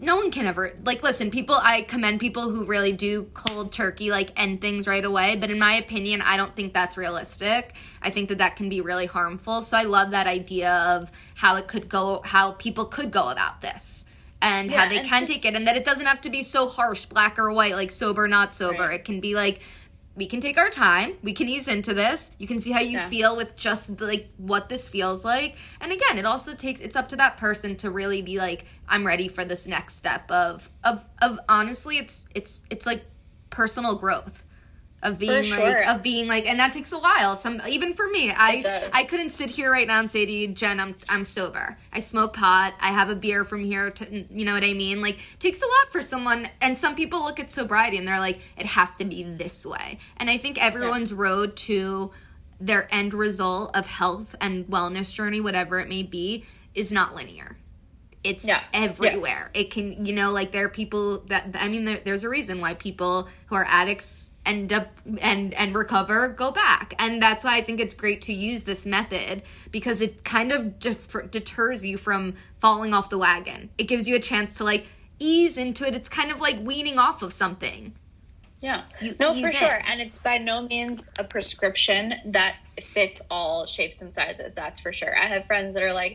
[0.04, 1.32] no one can ever like listen.
[1.32, 5.36] People, I commend people who really do cold turkey like end things right away.
[5.36, 7.74] But in my opinion, I don't think that's realistic.
[8.02, 9.62] I think that that can be really harmful.
[9.62, 13.62] So I love that idea of how it could go, how people could go about
[13.62, 14.06] this
[14.42, 16.44] and yeah, how they can just, take it and that it doesn't have to be
[16.44, 19.00] so harsh black or white like sober not sober right.
[19.00, 19.62] it can be like
[20.16, 21.16] we can take our time.
[21.24, 22.32] We can ease into this.
[22.38, 23.10] You can see how you yeah.
[23.10, 25.58] feel with just like what this feels like.
[25.82, 29.06] And again it also takes it's up to that person to really be like i'm
[29.06, 33.04] ready for this next step of of of honestly it's it's it's like
[33.50, 34.43] personal growth
[35.04, 35.60] of being sure.
[35.60, 39.04] like of being like and that takes a while some even for me i i
[39.04, 42.34] couldn't sit here right now and say to you jen i'm i'm sober i smoke
[42.34, 45.62] pot i have a beer from here to you know what i mean like takes
[45.62, 48.96] a lot for someone and some people look at sobriety and they're like it has
[48.96, 51.18] to be this way and i think everyone's yeah.
[51.20, 52.12] road to
[52.60, 57.58] their end result of health and wellness journey whatever it may be is not linear
[58.24, 58.64] it's yeah.
[58.74, 59.52] everywhere.
[59.54, 59.62] Yeah.
[59.62, 62.62] It can, you know, like there are people that I mean, there, there's a reason
[62.62, 64.88] why people who are addicts end up
[65.22, 66.94] and and recover go back.
[67.00, 70.80] And that's why i think it's great to use this method because it kind of
[70.80, 73.70] def- deters you from falling off the wagon.
[73.78, 74.86] It gives you a chance to like
[75.20, 75.96] ease into it.
[75.96, 77.94] It's kind of like weaning off of something.
[78.62, 78.84] Yeah.
[79.02, 79.54] You no for in.
[79.54, 79.80] sure.
[79.88, 84.94] And it's by no means a prescription that fits all shapes and sizes that's for
[84.94, 85.14] sure.
[85.18, 86.14] I have friends that are like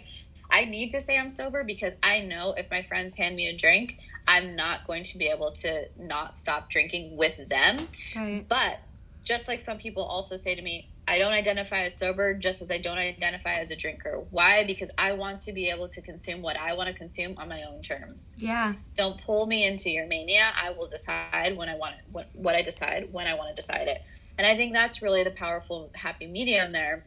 [0.50, 3.56] I need to say I'm sober because I know if my friends hand me a
[3.56, 7.78] drink, I'm not going to be able to not stop drinking with them.
[8.16, 8.44] Right.
[8.48, 8.80] But
[9.28, 12.70] just like some people also say to me, I don't identify as sober just as
[12.70, 14.22] I don't identify as a drinker.
[14.30, 14.64] Why?
[14.64, 17.62] Because I want to be able to consume what I want to consume on my
[17.64, 18.34] own terms.
[18.38, 18.72] Yeah.
[18.96, 20.50] Don't pull me into your mania.
[20.56, 23.54] I will decide when I want it, what, what I decide when I want to
[23.54, 23.98] decide it.
[24.38, 27.04] And I think that's really the powerful happy medium there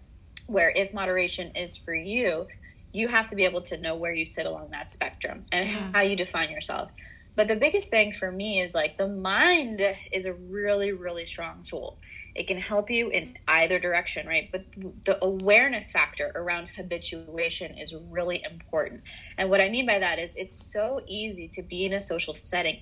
[0.48, 2.48] where if moderation is for you,
[2.94, 5.92] you have to be able to know where you sit along that spectrum and yeah.
[5.94, 6.94] how you define yourself.
[7.36, 9.82] But the biggest thing for me is like the mind
[10.12, 11.98] is a really, really strong tool.
[12.36, 14.46] It can help you in either direction, right?
[14.52, 14.62] But
[15.06, 19.08] the awareness factor around habituation is really important.
[19.38, 22.34] And what I mean by that is it's so easy to be in a social
[22.34, 22.82] setting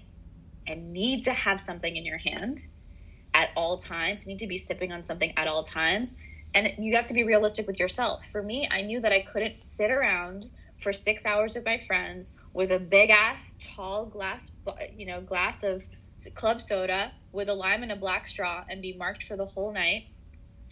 [0.66, 2.62] and need to have something in your hand
[3.36, 6.24] at all times, need to be sipping on something at all times
[6.56, 8.26] and you have to be realistic with yourself.
[8.26, 10.46] For me, I knew that I couldn't sit around
[10.82, 14.52] for six hours with my friends with a big ass tall glass,
[14.96, 15.84] you know, glass of
[16.36, 19.72] club soda with a lime and a black straw and be marked for the whole
[19.72, 20.08] night.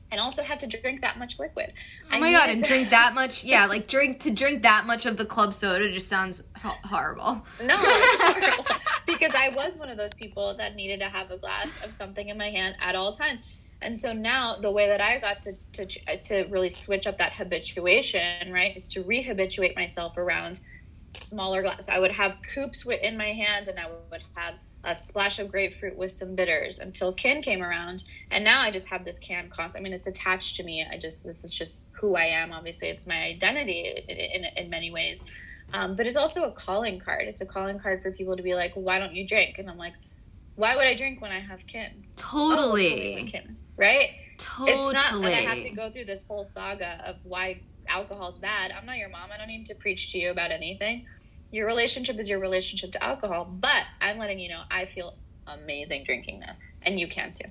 [0.09, 1.73] And also have to drink that much liquid.
[2.13, 2.49] Oh my god!
[2.49, 5.53] And to- drink that much, yeah, like drink to drink that much of the club
[5.53, 7.45] soda just sounds ho- horrible.
[7.61, 8.65] No, it's horrible
[9.05, 12.29] because I was one of those people that needed to have a glass of something
[12.29, 15.53] in my hand at all times and so now the way that I got to,
[15.73, 15.85] to,
[16.23, 21.89] to really switch up that habituation, right, is to rehabituate myself around smaller glass.
[21.89, 24.55] I would have coupes in my hand and I would have
[24.87, 28.03] a splash of grapefruit with some bitters until Kin came around.
[28.33, 29.81] And now I just have this can constant.
[29.81, 30.85] I mean, it's attached to me.
[30.89, 32.51] I just, this is just who I am.
[32.53, 35.39] Obviously, it's my identity in, in, in many ways.
[35.73, 37.23] Um, but it's also a calling card.
[37.23, 39.59] It's a calling card for people to be like, why don't you drink?
[39.59, 39.93] And I'm like,
[40.55, 42.05] why would I drink when I have Kin?
[42.15, 43.19] Totally.
[43.21, 44.11] Oh, kin right?
[44.37, 44.71] Totally.
[44.71, 48.37] It's not that I have to go through this whole saga of why alcohol is
[48.37, 48.71] bad.
[48.71, 49.29] I'm not your mom.
[49.33, 51.05] I don't need to preach to you about anything.
[51.51, 55.15] Your relationship is your relationship to alcohol, but I'm letting you know I feel
[55.47, 57.45] amazing drinking this, and you can too.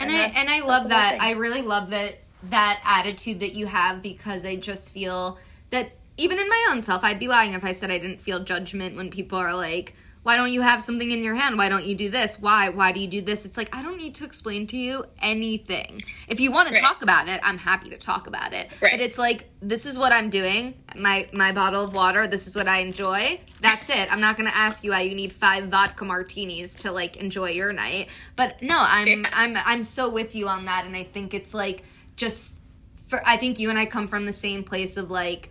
[0.00, 1.18] And, and I and I love that.
[1.20, 2.14] I really love that
[2.44, 5.38] that attitude that you have because I just feel
[5.70, 8.44] that even in my own self, I'd be lying if I said I didn't feel
[8.44, 9.94] judgment when people are like
[10.28, 11.56] why don't you have something in your hand?
[11.56, 12.38] Why don't you do this?
[12.38, 12.68] Why?
[12.68, 13.46] Why do you do this?
[13.46, 16.02] It's like, I don't need to explain to you anything.
[16.28, 16.82] If you want to Right.
[16.82, 18.68] talk about it, I'm happy to talk about it.
[18.82, 18.92] Right.
[18.92, 20.74] But it's like, this is what I'm doing.
[20.94, 23.40] My my bottle of water, this is what I enjoy.
[23.62, 24.12] That's it.
[24.12, 27.48] I'm not going to ask you why you need five vodka martinis to like enjoy
[27.52, 28.08] your night.
[28.36, 29.30] But no, I'm Yeah.
[29.32, 31.84] I'm I'm so with you on that and I think it's like
[32.16, 32.60] just
[33.06, 35.48] for I think you and I come from the same place of like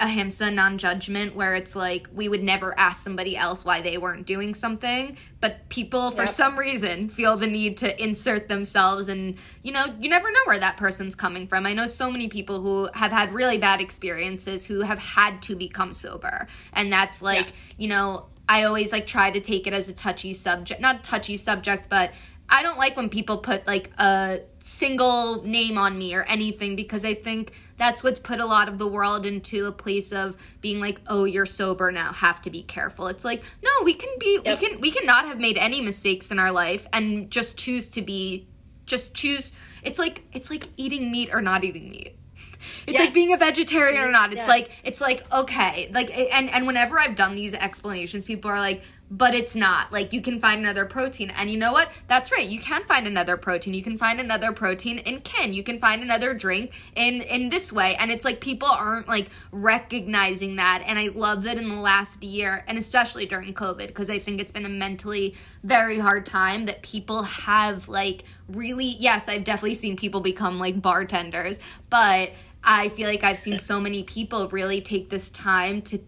[0.00, 4.54] ahimsa non-judgment where it's like we would never ask somebody else why they weren't doing
[4.54, 6.28] something but people for Yep.
[6.30, 10.58] some reason feel the need to insert themselves and you know you never know where
[10.58, 14.64] that person's coming from i know so many people who have had really bad experiences
[14.66, 17.52] who have had to become sober and that's like Yeah.
[17.78, 21.36] you know I always like try to take it as a touchy subject, not touchy
[21.36, 22.12] subject, but
[22.48, 27.04] I don't like when people put like a single name on me or anything because
[27.04, 30.80] I think that's what's put a lot of the world into a place of being
[30.80, 33.06] like, oh, you're sober now, have to be careful.
[33.06, 34.60] It's like, no, we can be, Yep.
[34.60, 37.88] we can, we can not have made any mistakes in our life and just choose
[37.90, 38.46] to be,
[38.84, 39.54] just choose.
[39.82, 42.12] It's like it's like eating meat or not eating meat.
[42.62, 44.28] It's like being a vegetarian or not.
[44.34, 44.48] It's Yes.
[44.48, 48.82] like it's like okay, like and and whenever I've done these explanations, people are like,
[49.10, 49.92] but it's not.
[49.92, 51.90] Like you can find another protein, and you know what?
[52.06, 52.46] That's right.
[52.46, 53.74] You can find another protein.
[53.74, 55.52] You can find another protein in kin.
[55.52, 59.28] You can find another drink in in this way, and it's like people aren't like
[59.50, 60.84] recognizing that.
[60.86, 64.40] And I love that in the last year, and especially during COVID, because I think
[64.40, 65.34] it's been a mentally
[65.64, 68.96] very hard time that people have like really.
[69.00, 71.58] Yes, I've definitely seen people become like bartenders,
[71.88, 72.30] but
[72.62, 75.98] I feel like I've seen so many people really take this time to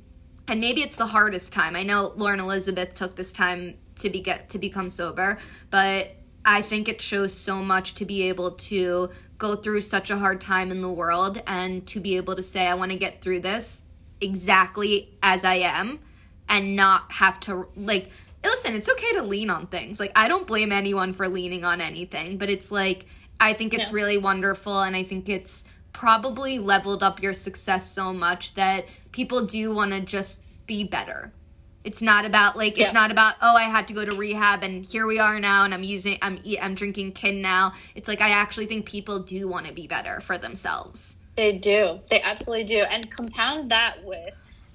[0.53, 1.75] and maybe it's the hardest time.
[1.75, 5.39] I know Lauren Elizabeth took this time to be get to become sober,
[5.71, 6.09] but
[6.45, 10.43] I think it shows so much to be able to go through such a hard
[10.43, 13.41] time in the world and to be able to say I want to get through
[13.41, 13.87] this
[14.21, 16.01] exactly as I am
[16.51, 18.11] and not have to like
[18.45, 19.99] listen, it's okay to lean on things.
[19.99, 23.07] Like I don't blame anyone for leaning on anything, but it's like
[23.41, 28.13] I think it's really wonderful and I think it's probably leveled up your success so
[28.13, 31.33] much that people do want to just be better.
[31.85, 34.87] It's not about like it's not about oh I had to go to rehab and
[34.87, 37.73] here we are now and I'm using I'm I'm drinking kin now.
[37.97, 41.17] It's like I actually think people do want to be better for themselves.
[41.37, 41.99] They do.
[42.09, 42.85] They absolutely do.
[42.91, 44.35] And compound that with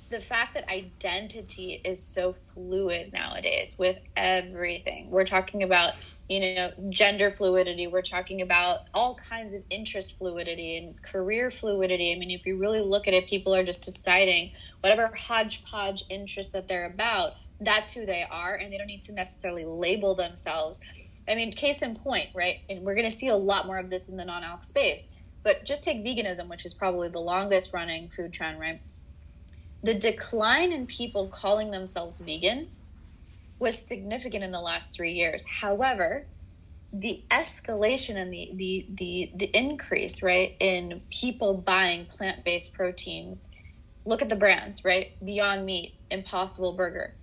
[0.10, 5.10] the fact that identity is so fluid nowadays with everything.
[5.10, 5.91] We're talking about,
[6.30, 7.88] you know, gender fluidity.
[7.88, 12.14] We're talking about all kinds of interest fluidity and career fluidity.
[12.14, 14.51] I mean, if you really look at it, people are just deciding
[14.82, 19.14] whatever hodgepodge interest that they're about, that's who they are, and they don't need to
[19.14, 20.82] necessarily label themselves.
[21.28, 22.60] I mean, case in point, right?
[22.70, 25.24] And we're going to see a lot more of this in the non alc space.
[25.43, 28.82] But just take veganism, which is probably the longest running food trend, right?
[29.84, 32.69] The decline in people calling themselves vegan
[33.59, 35.47] was significant in the last three years.
[35.47, 36.25] However,
[36.93, 43.53] the escalation and the the the, the increase, right, in people buying plant based proteins.
[44.05, 45.05] Look at the brands, right?
[45.23, 47.13] Beyond Meat, Impossible Burger.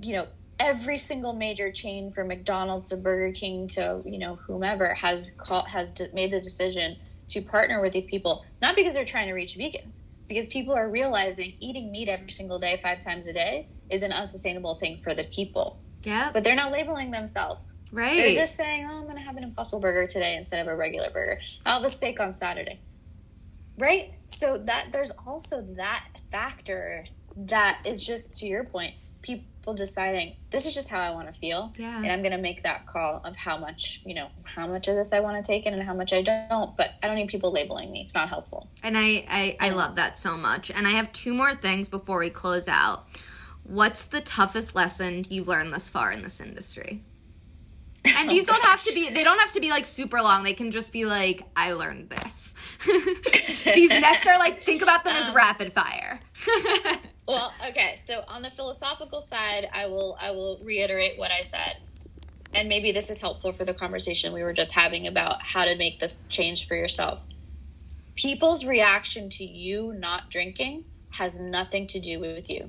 [0.00, 0.26] You know,
[0.60, 5.68] every single major chain from McDonald's to Burger King to you know whomever has called,
[5.68, 6.96] has made the decision
[7.28, 10.88] to partner with these people, not because they're trying to reach vegans, because people are
[10.88, 15.12] realizing eating meat every single day, five times a day, is an unsustainable thing for
[15.12, 15.76] the people.
[16.04, 16.30] Yeah.
[16.32, 17.74] But they're not labeling themselves.
[17.92, 18.16] Right.
[18.16, 20.76] They're just saying, "Oh, I'm going to have an Impossible Burger today instead of a
[20.76, 21.34] regular burger.
[21.66, 22.78] I'll have a steak on Saturday."
[23.76, 24.12] Right?
[24.26, 27.06] So that there's also that factor
[27.36, 28.94] that is just to your point,
[29.60, 31.96] people deciding this is just how I want to feel, Yeah.
[31.98, 34.96] and I'm going to make that call of how much you know how much of
[34.96, 36.76] this I want to take in and how much I don't.
[36.76, 38.68] But I don't need people labeling me; it's not helpful.
[38.82, 40.70] And I, I, I love that so much.
[40.70, 43.04] And I have two more things before we close out.
[43.64, 47.00] What's the toughest lesson you've learned thus far in this industry?
[48.16, 50.42] And these don't have to be they don't have to be like super long.
[50.42, 52.54] They can just be like, I learned this.
[53.64, 56.20] these next are like think about them as um, rapid fire.
[57.28, 57.96] Well, okay.
[57.96, 61.76] So on the philosophical side, I will I will reiterate what I said,
[62.54, 65.76] and maybe this is helpful for the conversation we were just having about how to
[65.76, 67.24] make this change for yourself.
[68.16, 70.84] People's reaction to you not drinking
[71.18, 72.62] has nothing to do with you.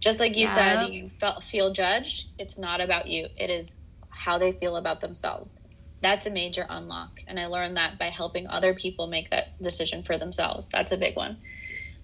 [0.00, 0.46] Just like you Yeah.
[0.46, 2.32] said, you felt feel judged.
[2.38, 3.28] It's not about you.
[3.36, 5.68] It is how they feel about themselves.
[6.02, 10.02] That's a major unlock, and I learned that by helping other people make that decision
[10.02, 10.68] for themselves.
[10.68, 11.36] That's a big one.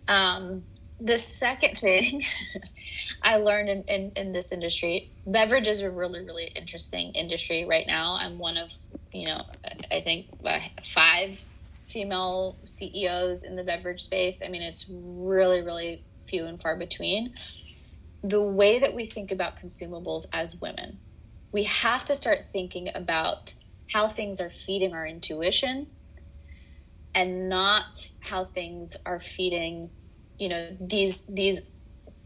[0.08, 0.64] Um,
[1.02, 2.22] the second thing
[3.22, 7.86] I learned in, in, in this industry, beverage is a really, really interesting industry right
[7.86, 8.16] now.
[8.20, 8.72] I'm one of,
[9.12, 9.42] you know,
[9.90, 11.42] I think uh, five
[11.88, 14.42] female CEOs in the beverage space.
[14.44, 17.34] I mean, it's really, really few and far between.
[18.22, 20.98] the way that we think about consumables as women.
[21.50, 23.54] We have to start thinking about
[23.92, 25.88] how things are feeding our intuition
[27.14, 29.90] and not how things are feeding,
[30.38, 31.70] you know, these these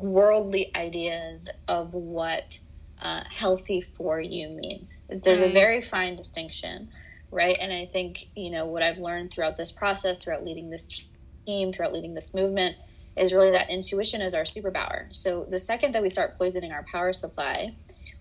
[0.01, 2.61] worldly ideas of what
[3.01, 5.07] uh, healthy for you means.
[5.09, 5.51] There's right.
[5.51, 6.89] a very fine distinction,
[7.31, 7.57] right?
[7.61, 11.09] And I think, you know, what I've learned throughout this process, throughout leading this
[11.47, 12.77] team, throughout leading this movement,
[13.17, 15.15] is really that intuition is our superpower.
[15.15, 17.75] So the second that we start poisoning our power supply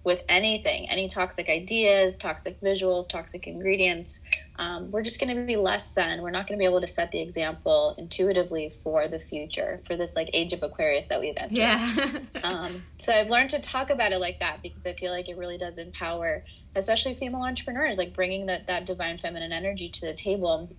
[0.03, 5.57] with anything, any toxic ideas, toxic visuals, toxic ingredients, um, we're just going to be
[5.57, 6.21] less than.
[6.21, 9.95] We're not going to be able to set the example intuitively for the future, for
[9.95, 11.57] this like age of Aquarius that we've entered.
[11.57, 11.95] Yeah.
[12.43, 15.37] um, so I've learned to talk about it like that because I feel like it
[15.37, 16.41] really does empower,
[16.75, 20.69] especially female entrepreneurs, like bringing that, that divine feminine energy to the table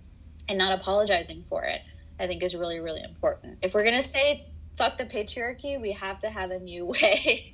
[0.49, 1.81] and not apologizing for it.
[2.19, 3.59] I think is really, really important.
[3.61, 4.43] If we're going to say
[4.77, 7.49] fuck the patriarchy, we have to have a new way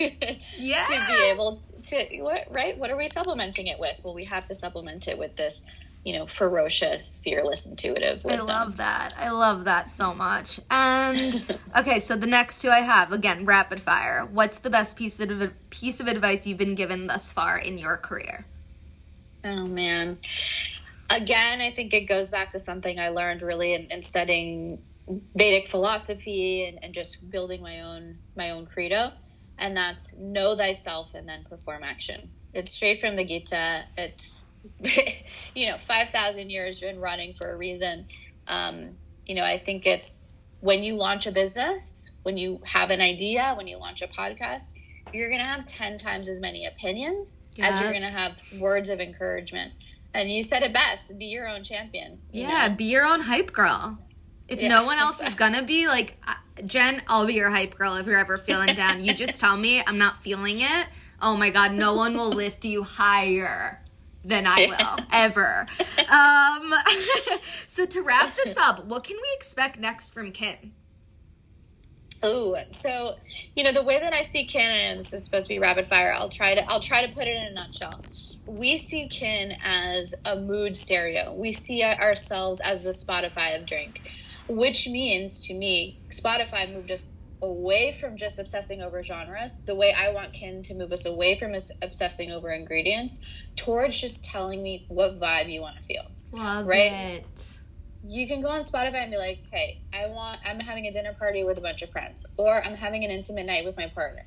[0.58, 0.84] yeah.
[0.84, 2.78] to be able to, to what, right?
[2.78, 4.00] What are we supplementing it with?
[4.04, 5.66] Well, we have to supplement it with this
[6.04, 8.50] you know, ferocious, fearless, intuitive wisdom.
[8.50, 9.14] I love that.
[9.18, 10.60] I love that so much.
[10.70, 14.26] And okay, so the next two I have again, rapid fire.
[14.26, 17.98] What's the best piece of piece of advice you've been given thus far in your
[17.98, 18.46] career?
[19.46, 20.18] Oh man.
[21.10, 24.80] Again, I think it goes back to something I learned really in, in studying
[25.36, 29.12] Vedic philosophy and, and just building my own my own credo,
[29.58, 32.30] and that's know thyself and then perform action.
[32.54, 33.86] It's straight from the Gita.
[33.98, 34.50] It's
[35.56, 38.06] you know, 5,000 years been running for a reason.
[38.48, 40.26] Um, you know, I think it's
[40.60, 44.78] when you launch a business, when you have an idea, when you launch a podcast,
[45.12, 47.68] you're going to have 10 times as many opinions yeah.
[47.68, 49.74] as you're going to have words of encouragement.
[50.14, 52.20] And you said it best be your own champion.
[52.32, 52.76] yeah, know?
[52.76, 53.98] be your own hype girl.
[54.48, 55.28] If yeah, no one else exactly.
[55.28, 56.18] is going to be, like,
[56.66, 59.04] Jen, I'll be your hype girl if you're ever feeling down.
[59.04, 60.88] You just tell me I'm not feeling it.
[61.22, 63.83] Oh my God, no one will lift you higher
[64.24, 65.60] than I will ever.
[66.10, 66.74] Um,
[67.68, 70.72] so to wrap this up, what can we expect next from Kin?
[72.26, 73.16] Oh, so
[73.54, 75.88] you know the way that I see Kin, and this is supposed to be rapid
[75.88, 76.14] fire.
[76.14, 78.02] I'll try to I'll try to put it in a nutshell.
[78.48, 81.34] We see Kin as a mood stereo.
[81.34, 84.00] We see ourselves as the Spotify of drink,
[84.48, 87.12] which means to me, Spotify moved us
[87.44, 91.38] away from just obsessing over genres, the way I want Kin to move us away
[91.38, 96.06] from obsessing over ingredients towards just telling me what vibe you want to feel.
[96.32, 97.22] Love right?
[97.22, 97.50] it.
[98.06, 100.40] You can go on Spotify and be like, "Hey, I want.
[100.46, 103.46] I'm having a dinner party with a bunch of friends, or I'm having an intimate
[103.46, 104.22] night with my partner.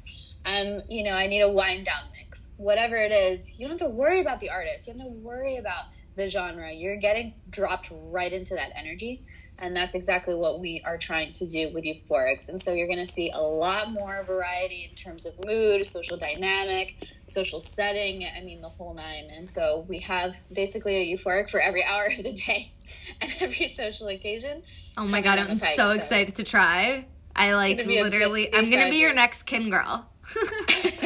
[0.45, 2.53] Um, you know, I need a wind down mix.
[2.59, 4.87] Whatever it is, you don't have to worry about the artist.
[4.87, 6.71] You don't have to worry about the genre.
[6.73, 9.25] You're getting dropped right into that energy."
[9.63, 12.49] And that's exactly what we are trying to do with Euphorics.
[12.49, 16.17] And so you're going to see a lot more variety in terms of mood, social
[16.17, 16.97] dynamic,
[17.27, 18.25] social setting.
[18.25, 19.29] I mean, the whole nine.
[19.31, 22.73] And so we have basically a euphoric for every hour of the day
[23.21, 24.63] and every social occasion.
[24.97, 27.07] Oh my God, I'm so, so excited to try.
[27.35, 30.09] I like literally, I'm going to be your next kin girl.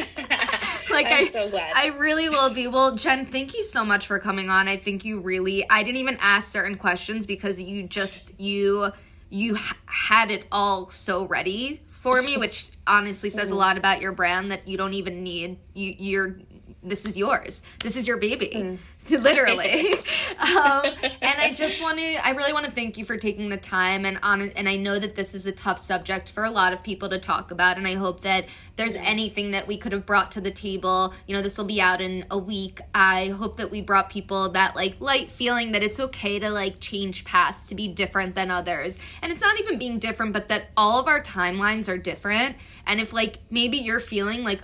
[0.93, 1.73] like I'm I, so glad.
[1.75, 2.67] I really will be.
[2.67, 4.67] Well, Jen, thank you so much for coming on.
[4.67, 5.67] I think you really.
[5.69, 8.89] I didn't even ask certain questions because you just you
[9.29, 13.59] you had it all so ready for me, which honestly says a mm-hmm.
[13.59, 15.57] lot about your brand that you don't even need.
[15.73, 16.35] You you're
[16.83, 17.61] this is yours.
[17.81, 18.51] This is your baby.
[18.55, 18.77] Mm.
[19.19, 19.93] literally.
[20.39, 20.83] um,
[21.21, 24.05] and I just want to, I really want to thank you for taking the time
[24.05, 24.57] and honest.
[24.57, 27.19] And I know that this is a tough subject for a lot of people to
[27.19, 27.77] talk about.
[27.77, 28.45] And I hope that
[28.77, 29.01] there's yeah.
[29.03, 31.13] anything that we could have brought to the table.
[31.27, 32.79] You know, this will be out in a week.
[32.95, 36.79] I hope that we brought people that like light feeling that it's okay to like
[36.79, 38.97] change paths to be different than others.
[39.21, 42.55] And it's not even being different, but that all of our timelines are different.
[42.87, 44.61] And if like maybe you're feeling like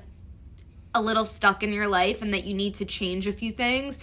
[0.96, 4.00] a little stuck in your life and that you need to change a few things,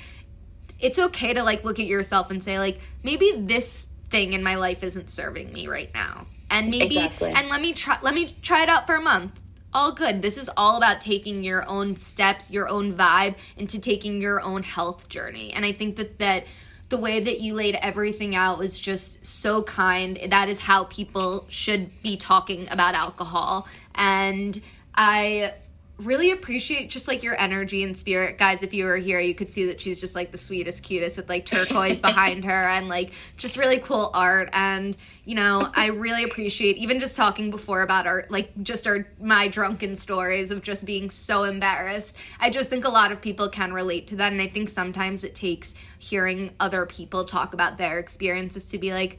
[0.85, 4.57] it's okay to like look at yourself and say like maybe this thing in my
[4.57, 6.26] life isn't serving me right now.
[6.51, 7.32] And maybe exactly.
[7.32, 9.41] and let me try let me try it out for a month.
[9.72, 10.20] All good.
[10.20, 14.62] This is all about taking your own steps, your own vibe into taking your own
[14.62, 15.53] health journey.
[15.55, 16.45] And I think that that
[16.91, 20.18] the way that you laid everything out was just so kind.
[20.28, 23.66] That is how people should be talking about alcohol.
[23.95, 24.62] And
[24.95, 25.51] I
[25.99, 28.62] really appreciate just like your energy and spirit guys.
[28.62, 31.28] If you were here you could see that she's just like the sweetest cutest with
[31.28, 34.49] like turquoise behind her and like just really cool art.
[34.53, 39.07] And you know i really appreciate even just talking before about our like just our
[39.18, 42.16] my drunken stories of just being so embarrassed.
[42.40, 44.32] I just think a lot of people can relate to that.
[44.32, 48.92] And i think sometimes it takes hearing other people talk about their experiences to be
[48.92, 49.18] like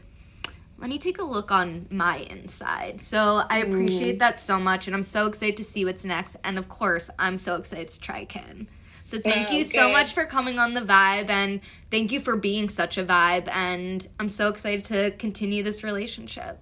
[0.78, 3.00] let me take a look on my inside.
[3.00, 6.38] So I appreciate that so much, and I'm so excited to see what's next.
[6.44, 8.68] And of course, I'm so excited to try Kin.
[9.06, 11.62] So thank you so much for coming on the vibe, and
[11.92, 13.48] thank you for being such a vibe.
[13.50, 16.60] And I'm so excited to continue this relationship.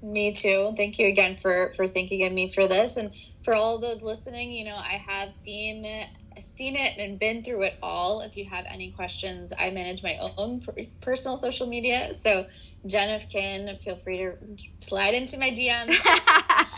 [0.00, 0.72] Me too.
[0.76, 4.52] Thank you again for for thinking of me for this, and for all those listening.
[4.52, 5.84] You know, I have seen
[6.40, 8.20] seen it and been through it all.
[8.20, 10.60] If you have any questions, I manage my own
[11.00, 11.98] personal social media.
[11.98, 12.44] So,
[12.86, 14.36] Jen of Kin, feel free to
[14.78, 15.96] slide into my DMs.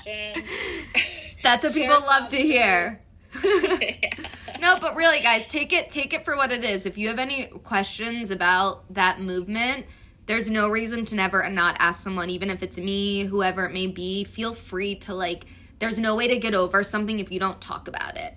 [1.42, 2.98] That's what people love to hear.
[3.42, 4.10] Yeah.
[4.60, 6.86] No, but really, guys, take it take it for what it is.
[6.86, 9.84] If you have any questions about that movement,
[10.24, 13.88] there's no reason to never not ask someone, even if it's me, whoever it may
[13.88, 14.24] be.
[14.24, 15.44] Feel free to like.
[15.80, 18.34] There's no way to get over something if you don't talk about it.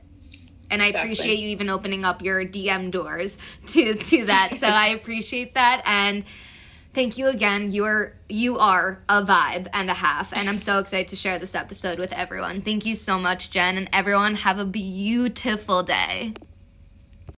[0.70, 1.00] And I Exactly.
[1.00, 3.38] appreciate you even opening up your DM doors
[3.68, 4.56] to to that.
[4.58, 6.26] So I appreciate that and.
[6.98, 7.72] Thank you again.
[7.72, 11.38] You are you are a vibe and a half, and I'm so excited to share
[11.38, 12.62] this episode with everyone.
[12.62, 16.34] Thank you so much, Jen, and everyone have a beautiful day.